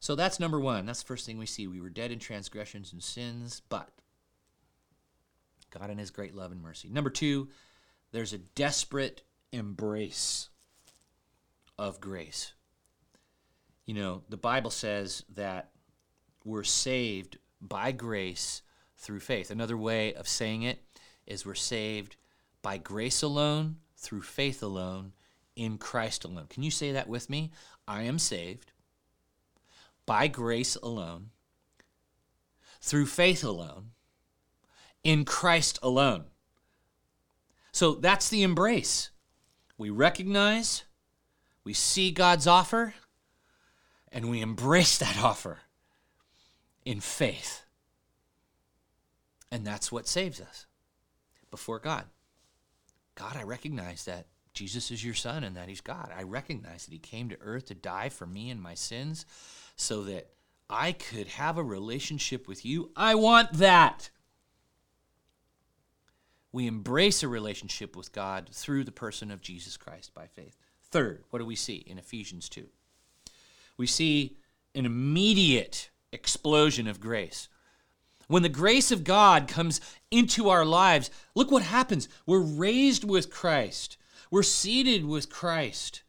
[0.00, 0.86] So that's number one.
[0.86, 1.66] That's the first thing we see.
[1.66, 3.90] We were dead in transgressions and sins, but
[5.78, 6.88] God in His great love and mercy.
[6.88, 7.48] Number two,
[8.12, 10.48] there's a desperate embrace
[11.78, 12.52] of grace.
[13.86, 15.70] You know, the Bible says that
[16.44, 18.62] we're saved by grace
[18.96, 19.50] through faith.
[19.50, 20.82] Another way of saying it
[21.26, 22.16] is we're saved
[22.62, 25.12] by grace alone, through faith alone,
[25.56, 26.46] in Christ alone.
[26.48, 27.50] Can you say that with me?
[27.86, 28.72] I am saved
[30.06, 31.30] by grace alone,
[32.80, 33.90] through faith alone,
[35.04, 36.24] in Christ alone.
[37.72, 39.10] So that's the embrace.
[39.76, 40.84] We recognize,
[41.62, 42.94] we see God's offer,
[44.10, 45.58] and we embrace that offer
[46.84, 47.64] in faith.
[49.50, 50.66] And that's what saves us
[51.50, 52.04] before God.
[53.14, 56.12] God, I recognize that Jesus is your son and that he's God.
[56.16, 59.26] I recognize that he came to earth to die for me and my sins
[59.76, 60.30] so that
[60.70, 62.90] I could have a relationship with you.
[62.96, 64.10] I want that.
[66.54, 70.56] We embrace a relationship with God through the person of Jesus Christ by faith.
[70.88, 72.64] Third, what do we see in Ephesians 2?
[73.76, 74.36] We see
[74.72, 77.48] an immediate explosion of grace.
[78.28, 79.80] When the grace of God comes
[80.12, 82.08] into our lives, look what happens.
[82.24, 83.96] We're raised with Christ.
[84.30, 86.04] We're seated with Christ.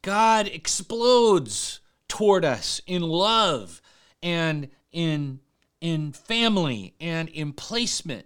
[0.00, 3.82] God explodes toward us in love
[4.22, 5.40] and in,
[5.82, 8.24] in family and in placement.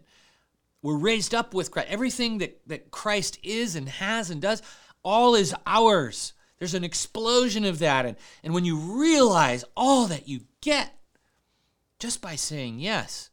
[0.83, 1.89] We're raised up with Christ.
[1.91, 4.63] Everything that, that Christ is and has and does,
[5.03, 6.33] all is ours.
[6.59, 8.07] There's an explosion of that.
[8.07, 10.95] And, and when you realize all that you get
[11.99, 13.31] just by saying yes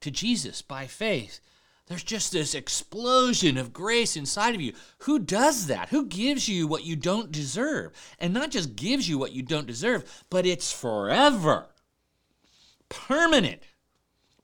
[0.00, 1.40] to Jesus by faith,
[1.88, 4.74] There's just this explosion of grace inside of you.
[4.98, 5.88] Who does that?
[5.88, 7.92] Who gives you what you don't deserve?
[8.18, 11.66] And not just gives you what you don't deserve, but it's forever.
[12.90, 13.62] Permanent.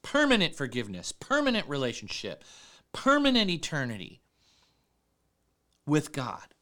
[0.05, 2.45] Permanent forgiveness, permanent relationship,
[2.93, 4.21] permanent eternity
[5.87, 6.55] with God.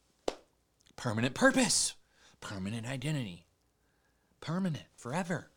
[0.97, 1.95] Permanent purpose,
[2.41, 3.45] permanent identity.
[4.41, 5.51] Permanent, forever.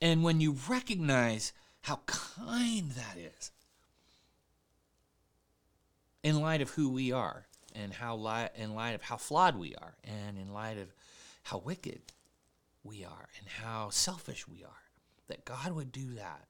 [0.00, 3.50] And when you recognize how kind that is,
[6.22, 9.74] in light of who we are and how li- in light of how flawed we
[9.74, 10.94] are and in light of
[11.44, 12.00] how wicked
[12.84, 14.87] we are and how selfish we are
[15.28, 16.46] that god would do that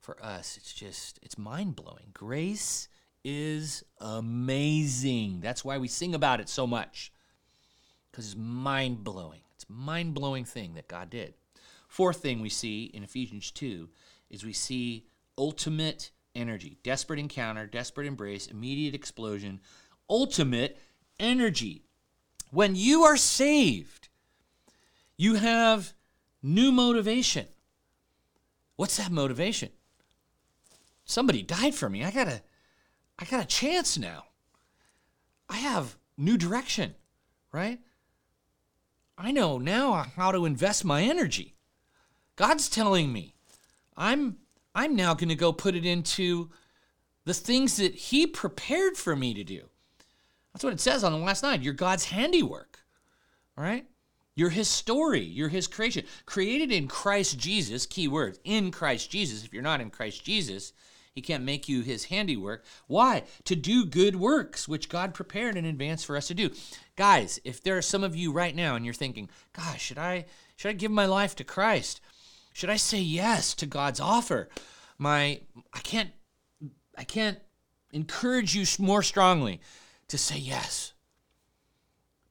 [0.00, 2.88] for us it's just it's mind-blowing grace
[3.24, 7.12] is amazing that's why we sing about it so much
[8.10, 11.34] because it's mind-blowing it's a mind-blowing thing that god did
[11.88, 13.88] fourth thing we see in ephesians 2
[14.30, 15.04] is we see
[15.36, 16.78] ultimate energy.
[16.82, 19.60] Desperate encounter, desperate embrace, immediate explosion,
[20.08, 20.78] ultimate
[21.18, 21.84] energy.
[22.50, 24.08] When you are saved,
[25.16, 25.94] you have
[26.42, 27.46] new motivation.
[28.80, 29.68] What's that motivation?
[31.04, 32.02] Somebody died for me.
[32.02, 32.40] I got a
[33.18, 34.24] I got a chance now.
[35.50, 36.94] I have new direction,
[37.52, 37.78] right?
[39.18, 41.56] I know now how to invest my energy.
[42.36, 43.34] God's telling me
[43.98, 44.38] I'm
[44.74, 46.48] I'm now going to go put it into
[47.26, 49.64] the things that He prepared for me to do.
[50.54, 51.60] That's what it says on the last night.
[51.60, 52.78] You're God's handiwork,
[53.58, 53.84] all right?
[54.34, 55.22] You're His story.
[55.22, 56.04] You're His creation.
[56.26, 59.44] Created in Christ Jesus, key words, in Christ Jesus.
[59.44, 60.72] If you're not in Christ Jesus,
[61.14, 62.64] He can't make you His handiwork.
[62.86, 63.24] Why?
[63.44, 66.50] To do good works, which God prepared in advance for us to do.
[66.96, 70.26] Guys, if there are some of you right now and you're thinking, gosh, should I,
[70.56, 72.00] should I give my life to Christ?
[72.52, 74.48] Should I say yes to God's offer?
[74.98, 75.40] My
[75.72, 76.10] I can't
[76.96, 77.38] I can't
[77.92, 79.60] encourage you more strongly
[80.08, 80.92] to say yes.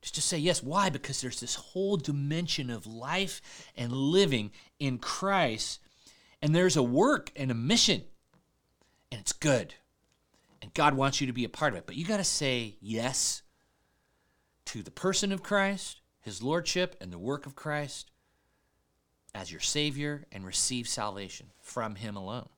[0.02, 0.64] Just to say yes.
[0.64, 0.90] Why?
[0.90, 3.42] Because there's this whole dimension of life
[3.76, 5.82] and living in Christ,
[6.42, 8.04] and there's a work and a mission,
[9.12, 9.76] and it's good.
[10.62, 11.86] And God wants you to be a part of it.
[11.86, 13.42] But you got to say yes
[14.66, 18.12] to the person of Christ, his lordship, and the work of Christ
[19.34, 22.50] as your Savior and receive salvation from Him alone.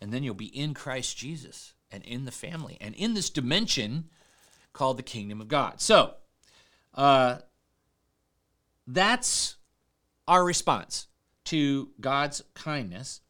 [0.00, 4.08] And then you'll be in Christ Jesus and in the family and in this dimension
[4.72, 5.80] called the kingdom of God.
[5.80, 6.14] So,
[6.94, 7.38] uh,
[8.86, 9.56] that's
[10.26, 11.06] our response
[11.44, 13.20] to God's kindness.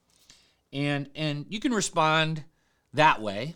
[0.72, 2.44] And, and you can respond
[2.94, 3.54] that way,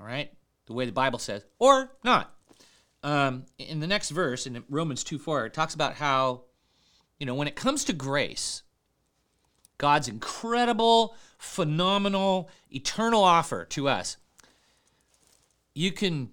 [0.00, 0.32] all right,
[0.66, 2.34] the way the Bible says, or not.
[3.02, 6.44] Um, in the next verse, in Romans 2 4, it talks about how
[7.18, 8.62] you know, when it comes to grace,
[9.78, 14.16] God's incredible, phenomenal, eternal offer to us,
[15.74, 16.30] you can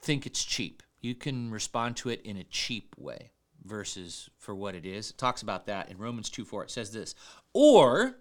[0.00, 0.82] think it's cheap.
[1.00, 3.30] You can respond to it in a cheap way
[3.64, 5.10] versus for what it is.
[5.10, 6.64] It talks about that in Romans 2 4.
[6.64, 7.14] It says this
[7.52, 8.16] Or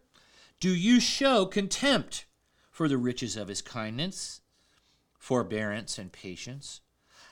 [0.60, 2.26] do you show contempt
[2.72, 4.42] for the riches of his kindness,
[5.18, 6.82] forbearance, and patience,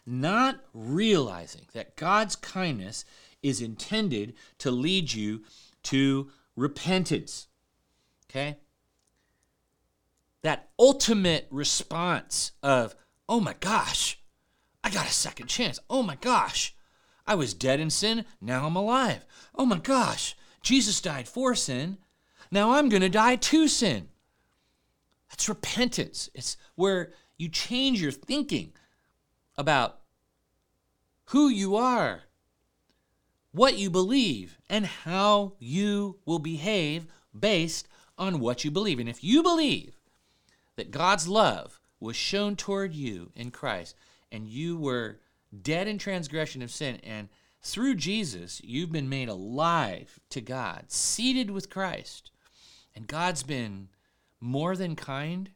[0.05, 3.05] not realizing that God's kindness
[3.41, 5.43] is intended to lead you
[5.83, 7.47] to repentance.
[8.29, 8.57] Okay?
[10.41, 12.95] That ultimate response of,
[13.27, 14.16] oh my gosh,
[14.87, 15.81] I got a second chance.
[15.89, 16.73] Oh my gosh,
[17.27, 19.25] I was dead in sin, now I'm alive.
[19.53, 21.97] Oh my gosh, Jesus died for sin,
[22.51, 24.07] now I'm going to die to sin.
[25.29, 26.29] That's repentance.
[26.33, 28.71] It's where you change your thinking
[29.57, 29.99] about
[31.25, 32.21] who you are
[33.51, 38.99] what you believe and how you will behave based on what you believe.
[38.99, 39.97] And if you believe
[40.77, 43.95] that God's love was shown toward you in Christ
[44.31, 45.19] and you were
[45.61, 47.29] dead in transgression of sin and
[47.61, 52.31] through Jesus you've been made alive to God, seated with Christ,
[52.95, 53.89] and God's been
[54.39, 55.51] more than kind,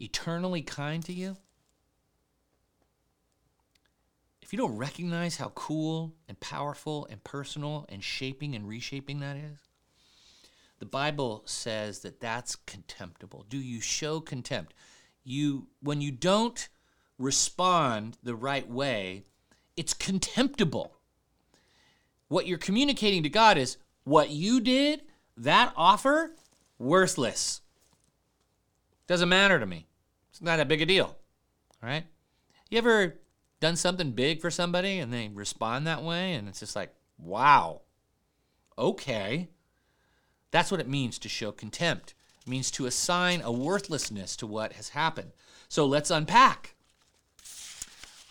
[0.00, 1.36] eternally kind to you,
[4.52, 9.36] if you don't recognize how cool and powerful and personal and shaping and reshaping that
[9.36, 9.58] is,
[10.78, 13.46] the Bible says that that's contemptible.
[13.48, 14.74] Do you show contempt?
[15.24, 16.68] You when you don't
[17.18, 19.24] respond the right way,
[19.76, 20.96] it's contemptible.
[22.28, 25.02] What you're communicating to God is what you did,
[25.36, 26.34] that offer,
[26.78, 27.60] worthless.
[29.06, 29.86] Doesn't matter to me.
[30.30, 31.16] It's not that big a deal.
[31.82, 32.04] All right?
[32.70, 33.20] You ever
[33.60, 37.82] done something big for somebody and they respond that way and it's just like, wow,
[38.78, 39.48] okay.
[40.50, 42.14] That's what it means to show contempt.
[42.40, 45.32] It means to assign a worthlessness to what has happened.
[45.68, 46.71] So let's unpack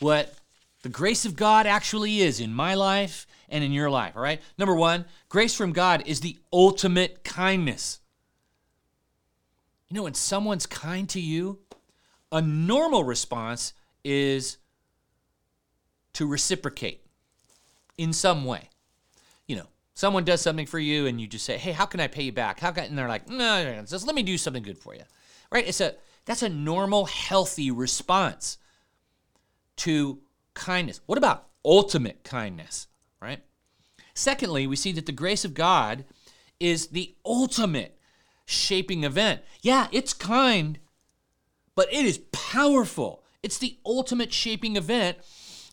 [0.01, 0.33] what
[0.81, 4.41] the grace of God actually is in my life and in your life, all right?
[4.57, 7.99] Number one, grace from God is the ultimate kindness.
[9.89, 11.59] You know, when someone's kind to you,
[12.31, 13.73] a normal response
[14.03, 14.57] is
[16.13, 17.05] to reciprocate
[17.97, 18.69] in some way.
[19.47, 22.07] You know, someone does something for you and you just say, "Hey, how can I
[22.07, 24.79] pay you back?" How can and they're like, "No, just let me do something good
[24.79, 25.03] for you."
[25.51, 25.67] Right?
[25.67, 25.95] It's a
[26.25, 28.57] that's a normal healthy response
[29.77, 30.19] to
[30.53, 31.01] kindness.
[31.05, 32.87] What about ultimate kindness,
[33.21, 33.43] right?
[34.13, 36.05] Secondly, we see that the grace of God
[36.59, 37.97] is the ultimate
[38.45, 39.41] shaping event.
[39.61, 40.79] Yeah, it's kind,
[41.75, 43.23] but it is powerful.
[43.41, 45.17] It's the ultimate shaping event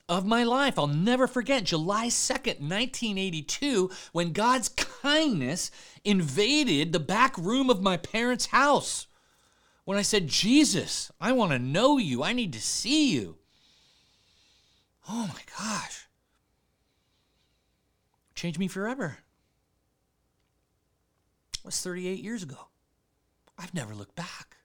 [0.08, 0.78] of my life.
[0.78, 5.70] I'll never forget July 2nd, 1982, when God's kindness
[6.04, 9.06] invaded the back room of my parents' house.
[9.84, 13.37] When I said, Jesus, I want to know you, I need to see you.
[15.08, 16.06] Oh my gosh.
[18.34, 19.18] Changed me forever.
[21.58, 22.68] It was 38 years ago.
[23.58, 24.58] I've never looked back.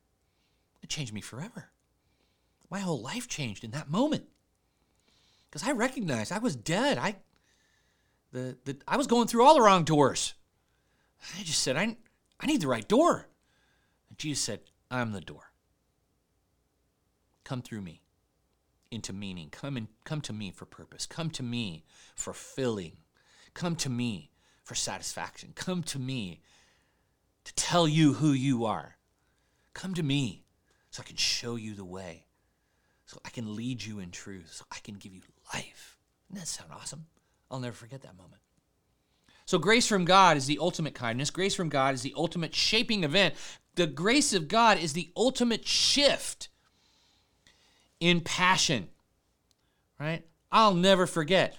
[0.82, 1.70] It changed me forever.
[2.70, 4.26] My whole life changed in that moment.
[5.50, 6.98] Because I recognized I was dead.
[6.98, 7.16] I
[8.32, 10.34] the, the I was going through all the wrong doors.
[11.39, 11.96] I just said, I,
[12.39, 13.28] I need the right door.
[14.10, 14.60] And Jesus said,
[14.91, 15.52] I'm the door.
[17.44, 18.03] Come through me
[18.94, 19.50] into meaning.
[19.50, 21.06] Come and come to me for purpose.
[21.06, 21.84] Come to me
[22.16, 22.98] for filling.
[23.54, 24.32] Come to me
[24.64, 25.52] for satisfaction.
[25.56, 26.41] Come to me
[27.44, 28.98] to tell you who you are.
[29.74, 30.46] Come to me
[30.89, 32.28] so I can show you the way,
[33.06, 35.22] so I can lead you in truth, so I can give you
[35.54, 35.98] life.
[36.30, 37.06] Doesn't that sound awesome?
[37.50, 38.41] I'll never forget that moment.
[39.46, 41.30] So, grace from God is the ultimate kindness.
[41.30, 43.36] Grace from God is the ultimate shaping event.
[43.76, 46.48] The grace of God is the ultimate shift
[48.00, 48.89] in passion,
[50.00, 50.26] right?
[50.52, 51.58] I'll never forget.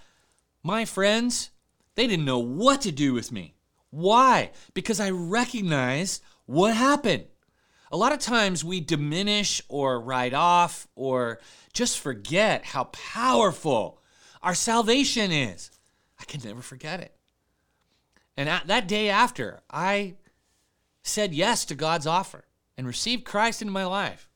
[0.62, 1.50] My friends,
[1.94, 3.54] they didn't know what to do with me.
[3.90, 4.50] Why?
[4.72, 7.26] Because I recognized what happened.
[7.92, 11.38] A lot of times we diminish or write off or
[11.72, 14.00] just forget how powerful
[14.42, 15.70] our salvation is.
[16.18, 17.14] I can never forget it.
[18.36, 20.14] And that day after, I
[21.02, 22.44] said yes to God's offer
[22.76, 24.28] and received Christ into my life.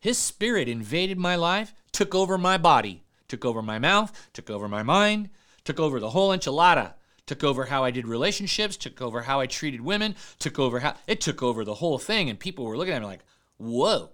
[0.00, 4.68] His spirit invaded my life, took over my body, took over my mouth, took over
[4.68, 5.30] my mind,
[5.64, 6.94] took over the whole enchilada
[7.30, 10.96] took over how I did relationships, took over how I treated women, took over how
[11.06, 12.28] it took over the whole thing.
[12.28, 13.24] And people were looking at me like,
[13.56, 14.10] whoa.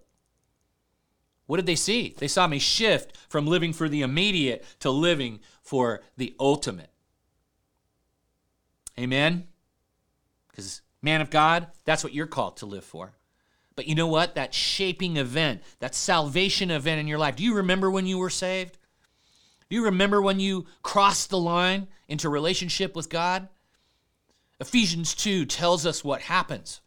[1.46, 2.14] What did they see?
[2.18, 6.90] They saw me shift from living for the immediate to living for the ultimate.
[8.98, 9.48] Amen?
[10.48, 13.14] Because, man of God, that's what you're called to live for.
[13.76, 14.34] But you know what?
[14.34, 17.36] That shaping event, that salvation event in your life.
[17.36, 18.78] Do you remember when you were saved?
[19.68, 23.48] Do you remember when you crossed the line into relationship with God?
[24.58, 26.80] Ephesians 2 tells us what happens.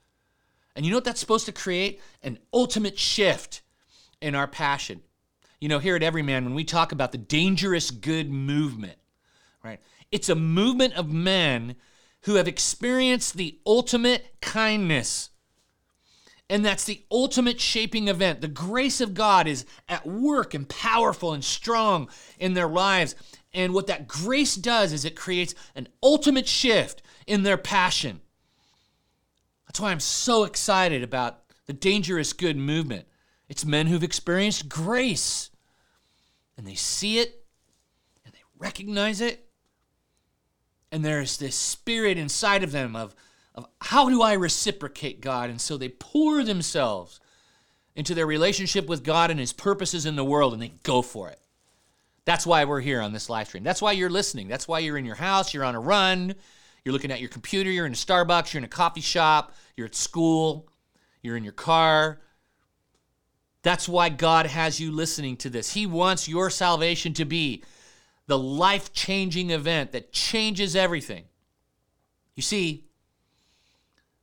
[0.75, 2.01] And you know what that's supposed to create?
[2.23, 3.61] An ultimate shift
[4.21, 5.01] in our passion.
[5.59, 8.97] You know, here at Everyman, when we talk about the dangerous good movement,
[9.63, 9.79] right?
[10.11, 11.75] It's a movement of men
[12.21, 15.28] who have experienced the ultimate kindness
[16.49, 18.41] and that's the ultimate shaping event.
[18.41, 23.15] The grace of God is at work and powerful and strong in their lives.
[23.53, 28.21] And what that grace does is it creates an ultimate shift in their passion.
[29.67, 33.05] That's why I'm so excited about the Dangerous Good movement.
[33.47, 35.51] It's men who've experienced grace
[36.57, 37.45] and they see it
[38.25, 39.45] and they recognize it.
[40.91, 43.13] And there's this spirit inside of them of
[43.55, 45.49] of how do I reciprocate God?
[45.49, 47.19] And so they pour themselves
[47.95, 51.29] into their relationship with God and His purposes in the world and they go for
[51.29, 51.39] it.
[52.25, 53.63] That's why we're here on this live stream.
[53.63, 54.47] That's why you're listening.
[54.47, 56.35] That's why you're in your house, you're on a run,
[56.85, 59.87] you're looking at your computer, you're in a Starbucks, you're in a coffee shop, you're
[59.87, 60.69] at school,
[61.21, 62.21] you're in your car.
[63.63, 65.73] That's why God has you listening to this.
[65.73, 67.63] He wants your salvation to be
[68.27, 71.25] the life changing event that changes everything.
[72.35, 72.85] You see,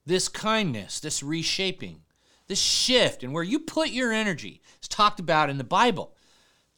[0.07, 2.03] this kindness, this reshaping,
[2.47, 6.15] this shift, and where you put your energy is talked about in the Bible.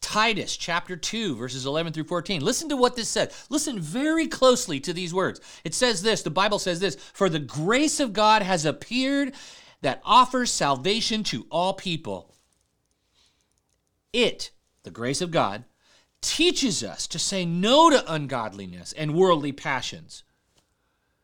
[0.01, 2.41] Titus chapter 2, verses 11 through 14.
[2.41, 3.47] Listen to what this says.
[3.51, 5.41] Listen very closely to these words.
[5.65, 9.35] It says this the Bible says this For the grace of God has appeared
[9.83, 12.35] that offers salvation to all people.
[14.13, 14.51] It,
[14.85, 15.65] the grace of God,
[16.21, 20.25] teaches us to say no to ungodliness and worldly passions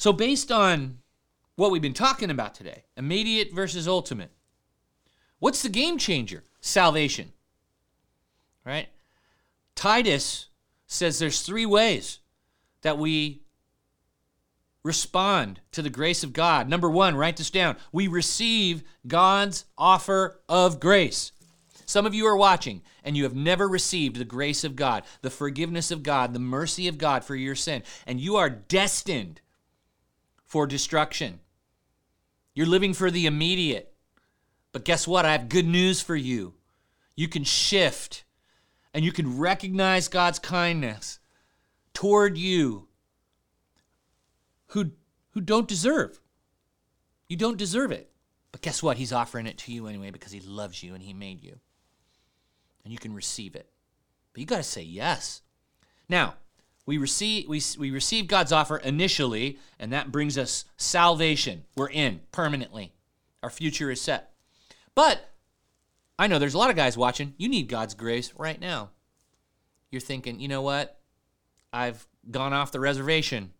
[0.00, 1.00] So, based on
[1.56, 4.30] what we've been talking about today, immediate versus ultimate,
[5.40, 6.42] what's the game changer?
[6.62, 7.32] Salvation.
[8.64, 8.88] Right?
[9.74, 10.46] Titus
[10.86, 12.20] says there's three ways
[12.80, 13.42] that we
[14.84, 16.66] respond to the grace of God.
[16.66, 17.76] Number one, write this down.
[17.92, 21.32] We receive God's offer of grace.
[21.84, 25.28] Some of you are watching and you have never received the grace of God, the
[25.28, 29.42] forgiveness of God, the mercy of God for your sin, and you are destined
[30.50, 31.38] for destruction.
[32.54, 33.94] You're living for the immediate.
[34.72, 35.24] But guess what?
[35.24, 36.54] I have good news for you.
[37.14, 38.24] You can shift
[38.92, 41.20] and you can recognize God's kindness
[41.94, 42.88] toward you
[44.66, 44.90] who,
[45.30, 46.20] who don't deserve.
[47.28, 48.10] You don't deserve it.
[48.50, 48.96] But guess what?
[48.96, 51.60] He's offering it to you anyway because he loves you and he made you.
[52.82, 53.70] And you can receive it.
[54.32, 55.42] But you got to say yes.
[56.08, 56.34] Now,
[56.90, 61.62] we receive, we, we receive God's offer initially, and that brings us salvation.
[61.76, 62.94] We're in permanently.
[63.44, 64.32] Our future is set.
[64.96, 65.30] But
[66.18, 67.34] I know there's a lot of guys watching.
[67.38, 68.90] You need God's grace right now.
[69.92, 70.98] You're thinking, you know what?
[71.72, 73.52] I've gone off the reservation.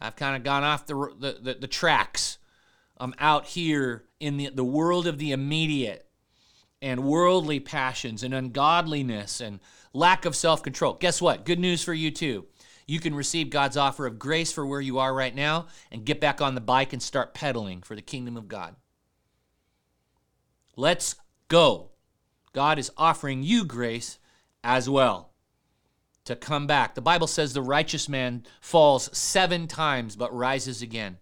[0.00, 2.38] I've kind of gone off the, the, the, the tracks.
[2.96, 6.08] I'm out here in the, the world of the immediate
[6.80, 9.60] and worldly passions and ungodliness and
[9.96, 10.94] lack of self control.
[10.94, 11.44] Guess what?
[11.44, 12.46] Good news for you too.
[12.86, 16.20] You can receive God's offer of grace for where you are right now and get
[16.20, 18.76] back on the bike and start pedaling for the kingdom of God.
[20.76, 21.16] Let's
[21.48, 21.90] go.
[22.52, 24.18] God is offering you grace
[24.62, 25.32] as well
[26.26, 26.94] to come back.
[26.94, 31.18] The Bible says the righteous man falls seven times but rises again.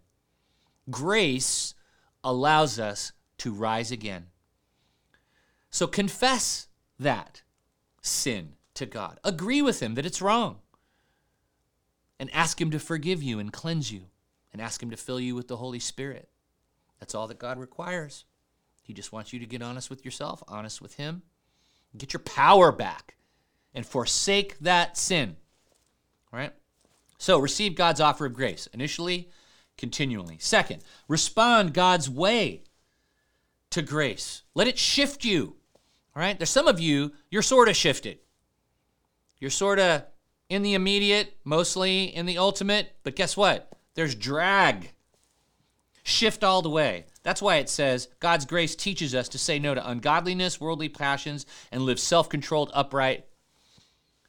[0.90, 1.74] Grace
[2.22, 4.26] allows us to rise again.
[5.70, 6.68] So confess
[6.98, 7.42] that
[8.02, 9.18] sin to God.
[9.24, 10.58] Agree with Him that it's wrong.
[12.18, 14.02] And ask Him to forgive you and cleanse you.
[14.52, 16.28] And ask Him to fill you with the Holy Spirit.
[17.00, 18.24] That's all that God requires.
[18.82, 21.22] He just wants you to get honest with yourself, honest with Him.
[21.96, 23.16] Get your power back
[23.74, 25.36] and forsake that sin.
[26.32, 26.52] All right?
[27.18, 29.30] So receive God's offer of grace initially,
[29.76, 30.36] continually.
[30.38, 32.64] Second, respond God's way
[33.70, 34.42] to grace.
[34.54, 35.56] Let it shift you.
[36.14, 36.38] All right?
[36.38, 38.18] There's some of you, you're sort of shifted.
[39.38, 40.04] You're sort of
[40.48, 43.70] in the immediate, mostly in the ultimate, but guess what?
[43.94, 44.92] There's drag.
[46.02, 47.06] Shift all the way.
[47.22, 51.46] That's why it says God's grace teaches us to say no to ungodliness, worldly passions,
[51.72, 53.24] and live self controlled, upright,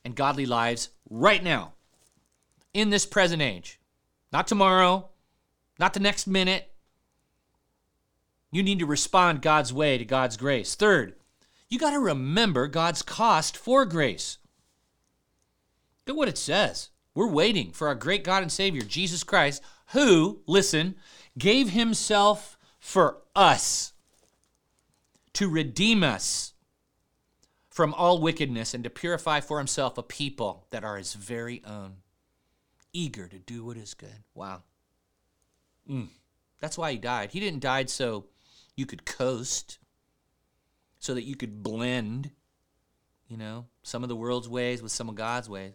[0.05, 1.73] and godly lives right now,
[2.73, 3.79] in this present age.
[4.31, 5.09] Not tomorrow,
[5.79, 6.71] not the next minute.
[8.51, 10.75] You need to respond God's way to God's grace.
[10.75, 11.15] Third,
[11.67, 14.37] you got to remember God's cost for grace.
[16.05, 16.89] Look at what it says.
[17.13, 20.95] We're waiting for our great God and Savior, Jesus Christ, who, listen,
[21.37, 23.93] gave himself for us
[25.33, 26.53] to redeem us
[27.69, 31.95] from all wickedness and to purify for himself a people that are his very own,
[32.93, 34.23] eager to do what is good.
[34.33, 34.63] Wow.
[35.89, 36.07] Mm.
[36.59, 37.31] That's why he died.
[37.31, 38.25] He didn't die so
[38.75, 39.79] you could coast,
[40.99, 42.31] so that you could blend,
[43.27, 45.73] you know, some of the world's ways with some of God's ways.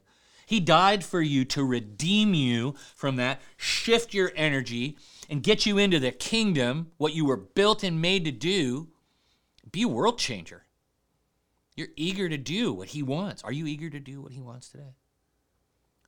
[0.51, 4.99] He died for you to redeem you from that, shift your energy,
[5.29, 8.89] and get you into the kingdom, what you were built and made to do.
[9.71, 10.65] Be a world changer.
[11.77, 13.45] You're eager to do what He wants.
[13.45, 14.97] Are you eager to do what He wants today?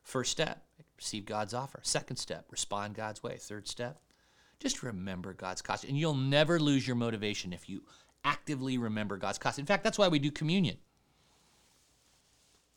[0.03, 0.65] First step,
[0.97, 1.79] receive God's offer.
[1.81, 3.37] Second step, respond God's way.
[3.37, 4.01] Third step,
[4.59, 5.85] just remember God's cost.
[5.85, 7.83] And you'll never lose your motivation if you
[8.25, 9.57] actively remember God's cost.
[9.57, 10.79] In fact, that's why we do communion.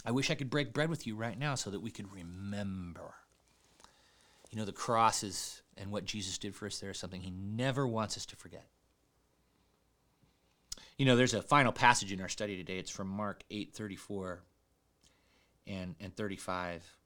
[0.07, 3.15] I wish I could break bread with you right now so that we could remember.
[4.53, 7.33] You know, the cross is and what Jesus did for us there is something he
[7.33, 8.67] never wants us to forget.
[10.97, 12.79] You know, there's a final passage in our study today.
[12.79, 14.43] It's from Mark 8 34
[15.67, 16.97] and, and 35.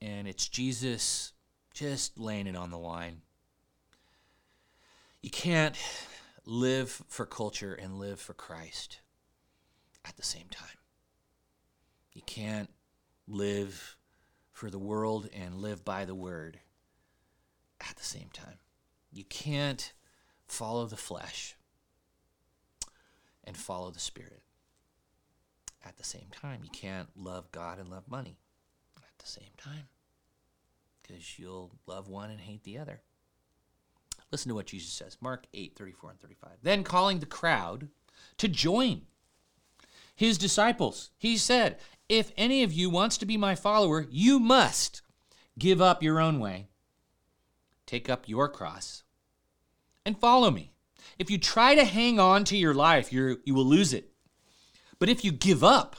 [0.00, 1.32] And it's Jesus
[1.74, 3.22] just laying it on the line.
[5.20, 5.76] You can't
[6.46, 9.00] live for culture and live for Christ
[10.04, 10.77] at the same time.
[12.18, 12.68] You can't
[13.28, 13.96] live
[14.50, 16.58] for the world and live by the word
[17.80, 18.58] at the same time.
[19.12, 19.92] You can't
[20.48, 21.54] follow the flesh
[23.44, 24.42] and follow the Spirit
[25.86, 26.62] at the same time.
[26.64, 28.40] You can't love God and love money
[28.96, 29.86] at the same time
[31.00, 33.02] because you'll love one and hate the other.
[34.32, 36.50] Listen to what Jesus says Mark 8 34 and 35.
[36.64, 37.86] Then calling the crowd
[38.38, 39.02] to join
[40.18, 45.00] his disciples, he said, If any of you wants to be my follower, you must
[45.56, 46.66] give up your own way,
[47.86, 49.04] take up your cross,
[50.04, 50.72] and follow me.
[51.20, 54.10] If you try to hang on to your life, you you will lose it.
[54.98, 55.94] But if you give up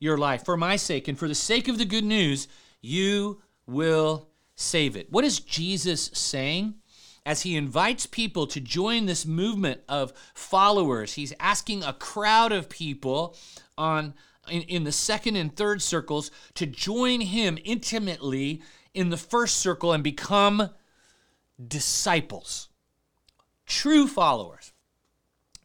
[0.00, 2.48] your life for my sake and for the sake of the good news,
[2.80, 5.12] you will save it.
[5.12, 6.74] What is Jesus saying?
[7.24, 12.68] As he invites people to join this movement of followers, he's asking a crowd of
[12.68, 13.36] people
[13.78, 14.14] on
[14.48, 18.62] in, in the second and third circles to join him intimately
[18.92, 20.70] in the first circle and become
[21.64, 22.68] disciples,
[23.66, 24.72] true followers.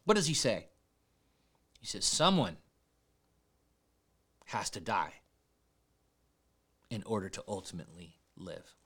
[0.04, 0.68] What does he say?
[1.80, 2.56] He says, Someone
[4.46, 5.14] has to die
[6.88, 8.77] in order to ultimately live.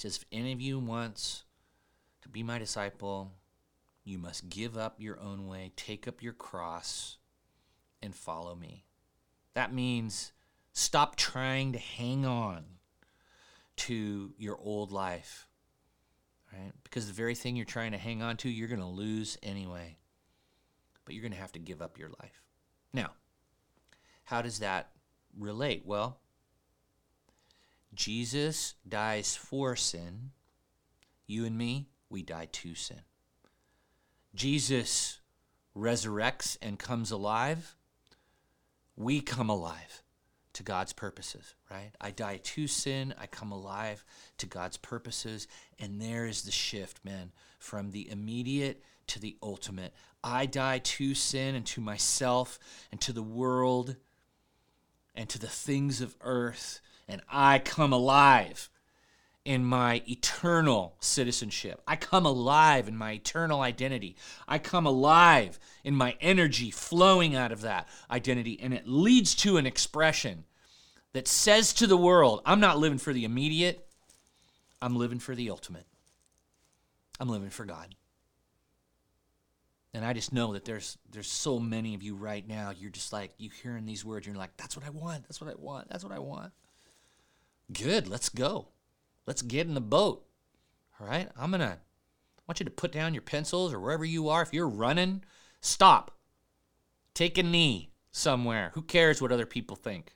[0.00, 1.44] Says, If any of you wants
[2.22, 3.34] to be my disciple,
[4.02, 7.18] you must give up your own way, take up your cross,
[8.00, 8.86] and follow me.
[9.52, 10.32] That means
[10.72, 12.64] stop trying to hang on
[13.76, 15.46] to your old life,
[16.50, 16.72] right?
[16.82, 19.98] Because the very thing you're trying to hang on to, you're going to lose anyway.
[21.04, 22.40] But you're going to have to give up your life.
[22.94, 23.10] Now,
[24.24, 24.92] how does that
[25.38, 25.82] relate?
[25.84, 26.20] Well,
[27.94, 30.30] Jesus dies for sin.
[31.26, 33.02] You and me, we die to sin.
[34.34, 35.20] Jesus
[35.76, 37.76] resurrects and comes alive.
[38.96, 40.02] We come alive
[40.52, 41.92] to God's purposes, right?
[42.00, 44.04] I die to sin, I come alive
[44.38, 45.46] to God's purposes,
[45.78, 49.94] and there is the shift, man, from the immediate to the ultimate.
[50.22, 52.58] I die to sin and to myself
[52.90, 53.96] and to the world
[55.14, 56.80] and to the things of earth,
[57.10, 58.70] and I come alive
[59.44, 61.82] in my eternal citizenship.
[61.86, 64.16] I come alive in my eternal identity.
[64.46, 68.58] I come alive in my energy flowing out of that identity.
[68.60, 70.44] And it leads to an expression
[71.14, 73.86] that says to the world, I'm not living for the immediate,
[74.80, 75.86] I'm living for the ultimate.
[77.18, 77.94] I'm living for God.
[79.92, 82.70] And I just know that there's there's so many of you right now.
[82.70, 84.26] You're just like you hearing these words.
[84.26, 85.24] You're like, that's what I want.
[85.24, 85.88] That's what I want.
[85.88, 86.52] That's what I want.
[87.72, 88.08] Good.
[88.08, 88.68] Let's go.
[89.26, 90.26] Let's get in the boat.
[90.98, 91.28] All right.
[91.36, 91.78] I'm gonna.
[92.38, 94.42] I want you to put down your pencils or wherever you are.
[94.42, 95.22] If you're running,
[95.60, 96.16] stop.
[97.14, 98.72] Take a knee somewhere.
[98.74, 100.14] Who cares what other people think?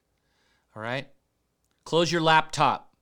[0.74, 1.08] All right.
[1.84, 2.94] Close your laptop.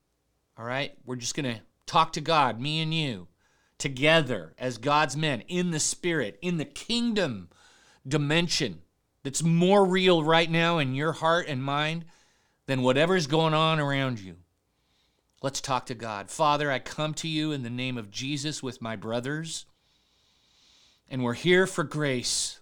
[0.58, 0.92] All right.
[1.04, 3.28] We're just gonna talk to God, me and you
[3.82, 7.48] together as God's men in the spirit, in the kingdom
[8.06, 8.80] dimension
[9.24, 12.04] that's more real right now in your heart and mind
[12.66, 14.36] than whatever's going on around you.
[15.42, 16.30] Let's talk to God.
[16.30, 19.66] Father, I come to you in the name of Jesus with my brothers,
[21.08, 22.60] and we're here for grace.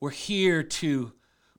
[0.00, 1.12] We're here to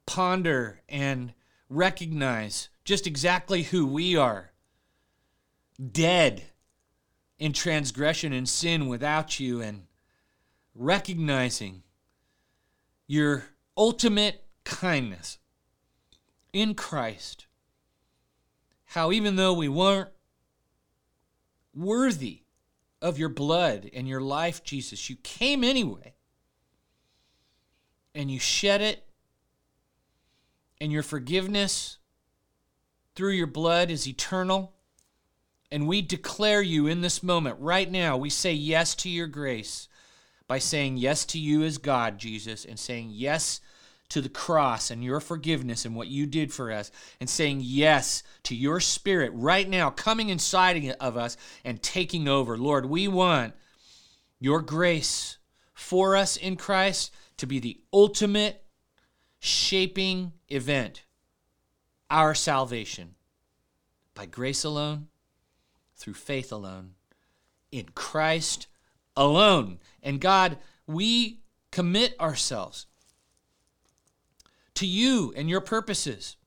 [0.06, 1.34] ponder and
[1.70, 4.52] recognize just exactly who we are
[5.92, 6.44] dead
[7.40, 9.84] in transgression and sin without you and
[10.76, 11.84] recognizing
[13.08, 13.46] your
[13.78, 15.38] ultimate kindness
[16.52, 17.48] in Christ.
[18.86, 20.10] How even though we weren't
[21.76, 22.44] worthy
[23.02, 26.14] of your blood and your life, Jesus, you came anyway.
[28.16, 29.08] And you shed it.
[30.80, 31.98] And your forgiveness
[33.16, 34.74] through your blood is eternal.
[35.72, 39.88] And we declare you in this moment, right now, we say yes to your grace
[40.48, 43.60] by saying yes to you as God, Jesus, and saying yes
[44.10, 48.22] to the cross and your forgiveness and what you did for us, and saying yes
[48.44, 52.58] to your spirit right now, coming inside of us and taking over.
[52.58, 53.54] Lord, we want
[54.40, 55.38] your grace
[55.74, 58.64] for us in Christ to be the ultimate
[59.40, 61.04] shaping event,
[62.10, 63.16] our salvation.
[64.16, 65.08] By grace alone,
[65.96, 66.92] through faith alone,
[67.72, 68.68] in Christ
[69.16, 69.80] alone.
[70.04, 71.40] And God, we
[71.72, 72.86] commit ourselves
[74.76, 76.38] to you and your purposes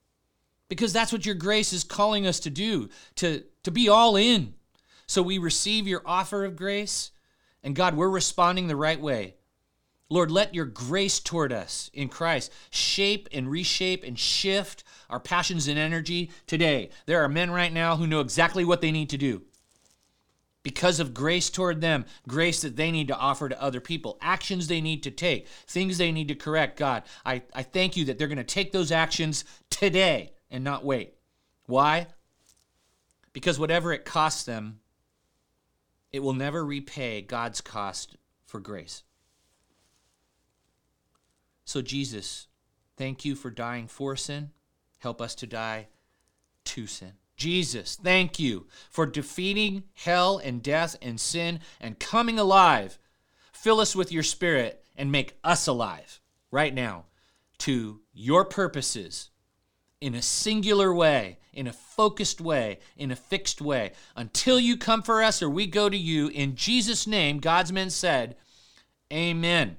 [0.69, 4.55] because that's what your grace is calling us to do, to, to be all in.
[5.07, 7.13] So we receive your offer of grace,
[7.63, 9.37] and God, we're responding the right way.
[10.09, 15.67] Lord, let your grace toward us in Christ shape and reshape and shift our passions
[15.67, 16.91] and energy today.
[17.07, 19.43] There are men right now who know exactly what they need to do
[20.67, 24.67] because of grace toward them, grace that they need to offer to other people, actions
[24.67, 26.77] they need to take, things they need to correct.
[26.77, 30.85] God, I, I thank you that they're going to take those actions today and not
[30.85, 31.15] wait.
[31.67, 32.09] Why?
[33.33, 34.81] Because whatever it costs them,
[36.11, 39.05] it will never repay God's cost for grace.
[41.65, 42.49] So, Jesus,
[42.97, 44.51] thank you for dying for sin.
[44.99, 45.87] Help us to die
[46.65, 47.13] to sin.
[47.37, 52.99] Jesus, thank you for defeating hell and death and sin and coming alive.
[53.53, 56.21] Fill us with your spirit and make us alive
[56.51, 57.05] right now
[57.59, 59.31] to your purposes
[60.01, 65.03] in a singular way, in a focused way, in a fixed way, until you come
[65.03, 66.29] for us or we go to you.
[66.29, 68.37] In Jesus' name, God's men said,
[69.13, 69.77] Amen.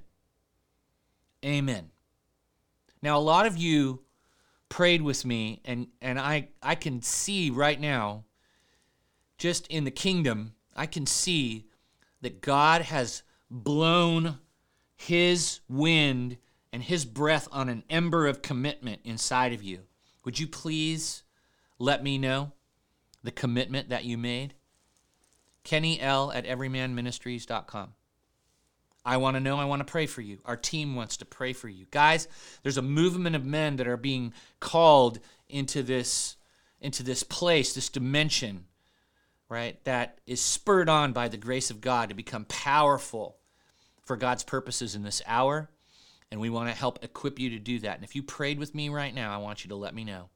[1.45, 1.91] Amen.
[3.01, 4.01] Now, a lot of you
[4.70, 8.26] prayed with me, and, and I, I can see right now,
[9.38, 11.68] just in the kingdom, I can see
[12.22, 14.39] that God has blown
[14.95, 16.38] his wind
[16.74, 19.82] and his breath on an ember of commitment inside of you.
[20.26, 21.24] Would you please
[21.80, 22.51] let me know
[23.24, 24.53] the commitment that you made?
[25.63, 27.93] Kenny L at everymanministries.com.
[29.08, 29.58] I want to know.
[29.58, 30.39] I want to pray for you.
[30.45, 31.86] Our team wants to pray for you.
[31.91, 32.28] Guys,
[32.62, 36.36] there's a movement of men that are being called into this
[36.80, 38.66] into this place, this dimension,
[39.49, 39.84] right?
[39.86, 43.38] That is spurred on by the grace of God to become powerful
[44.05, 45.70] for God's purposes in this hour
[46.32, 47.95] and we want to help equip you to do that.
[47.95, 50.30] And if you prayed with me right now, I want you to let me know.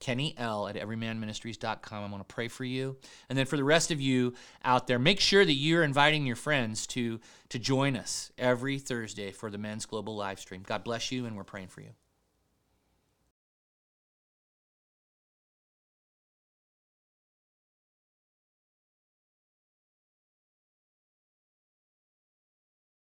[0.00, 2.04] Kenny L at everymanministries.com.
[2.04, 2.96] I'm going to pray for you.
[3.28, 4.34] And then for the rest of you
[4.64, 9.32] out there, make sure that you're inviting your friends to, to join us every Thursday
[9.32, 10.62] for the Men's Global live stream.
[10.66, 11.90] God bless you, and we're praying for you.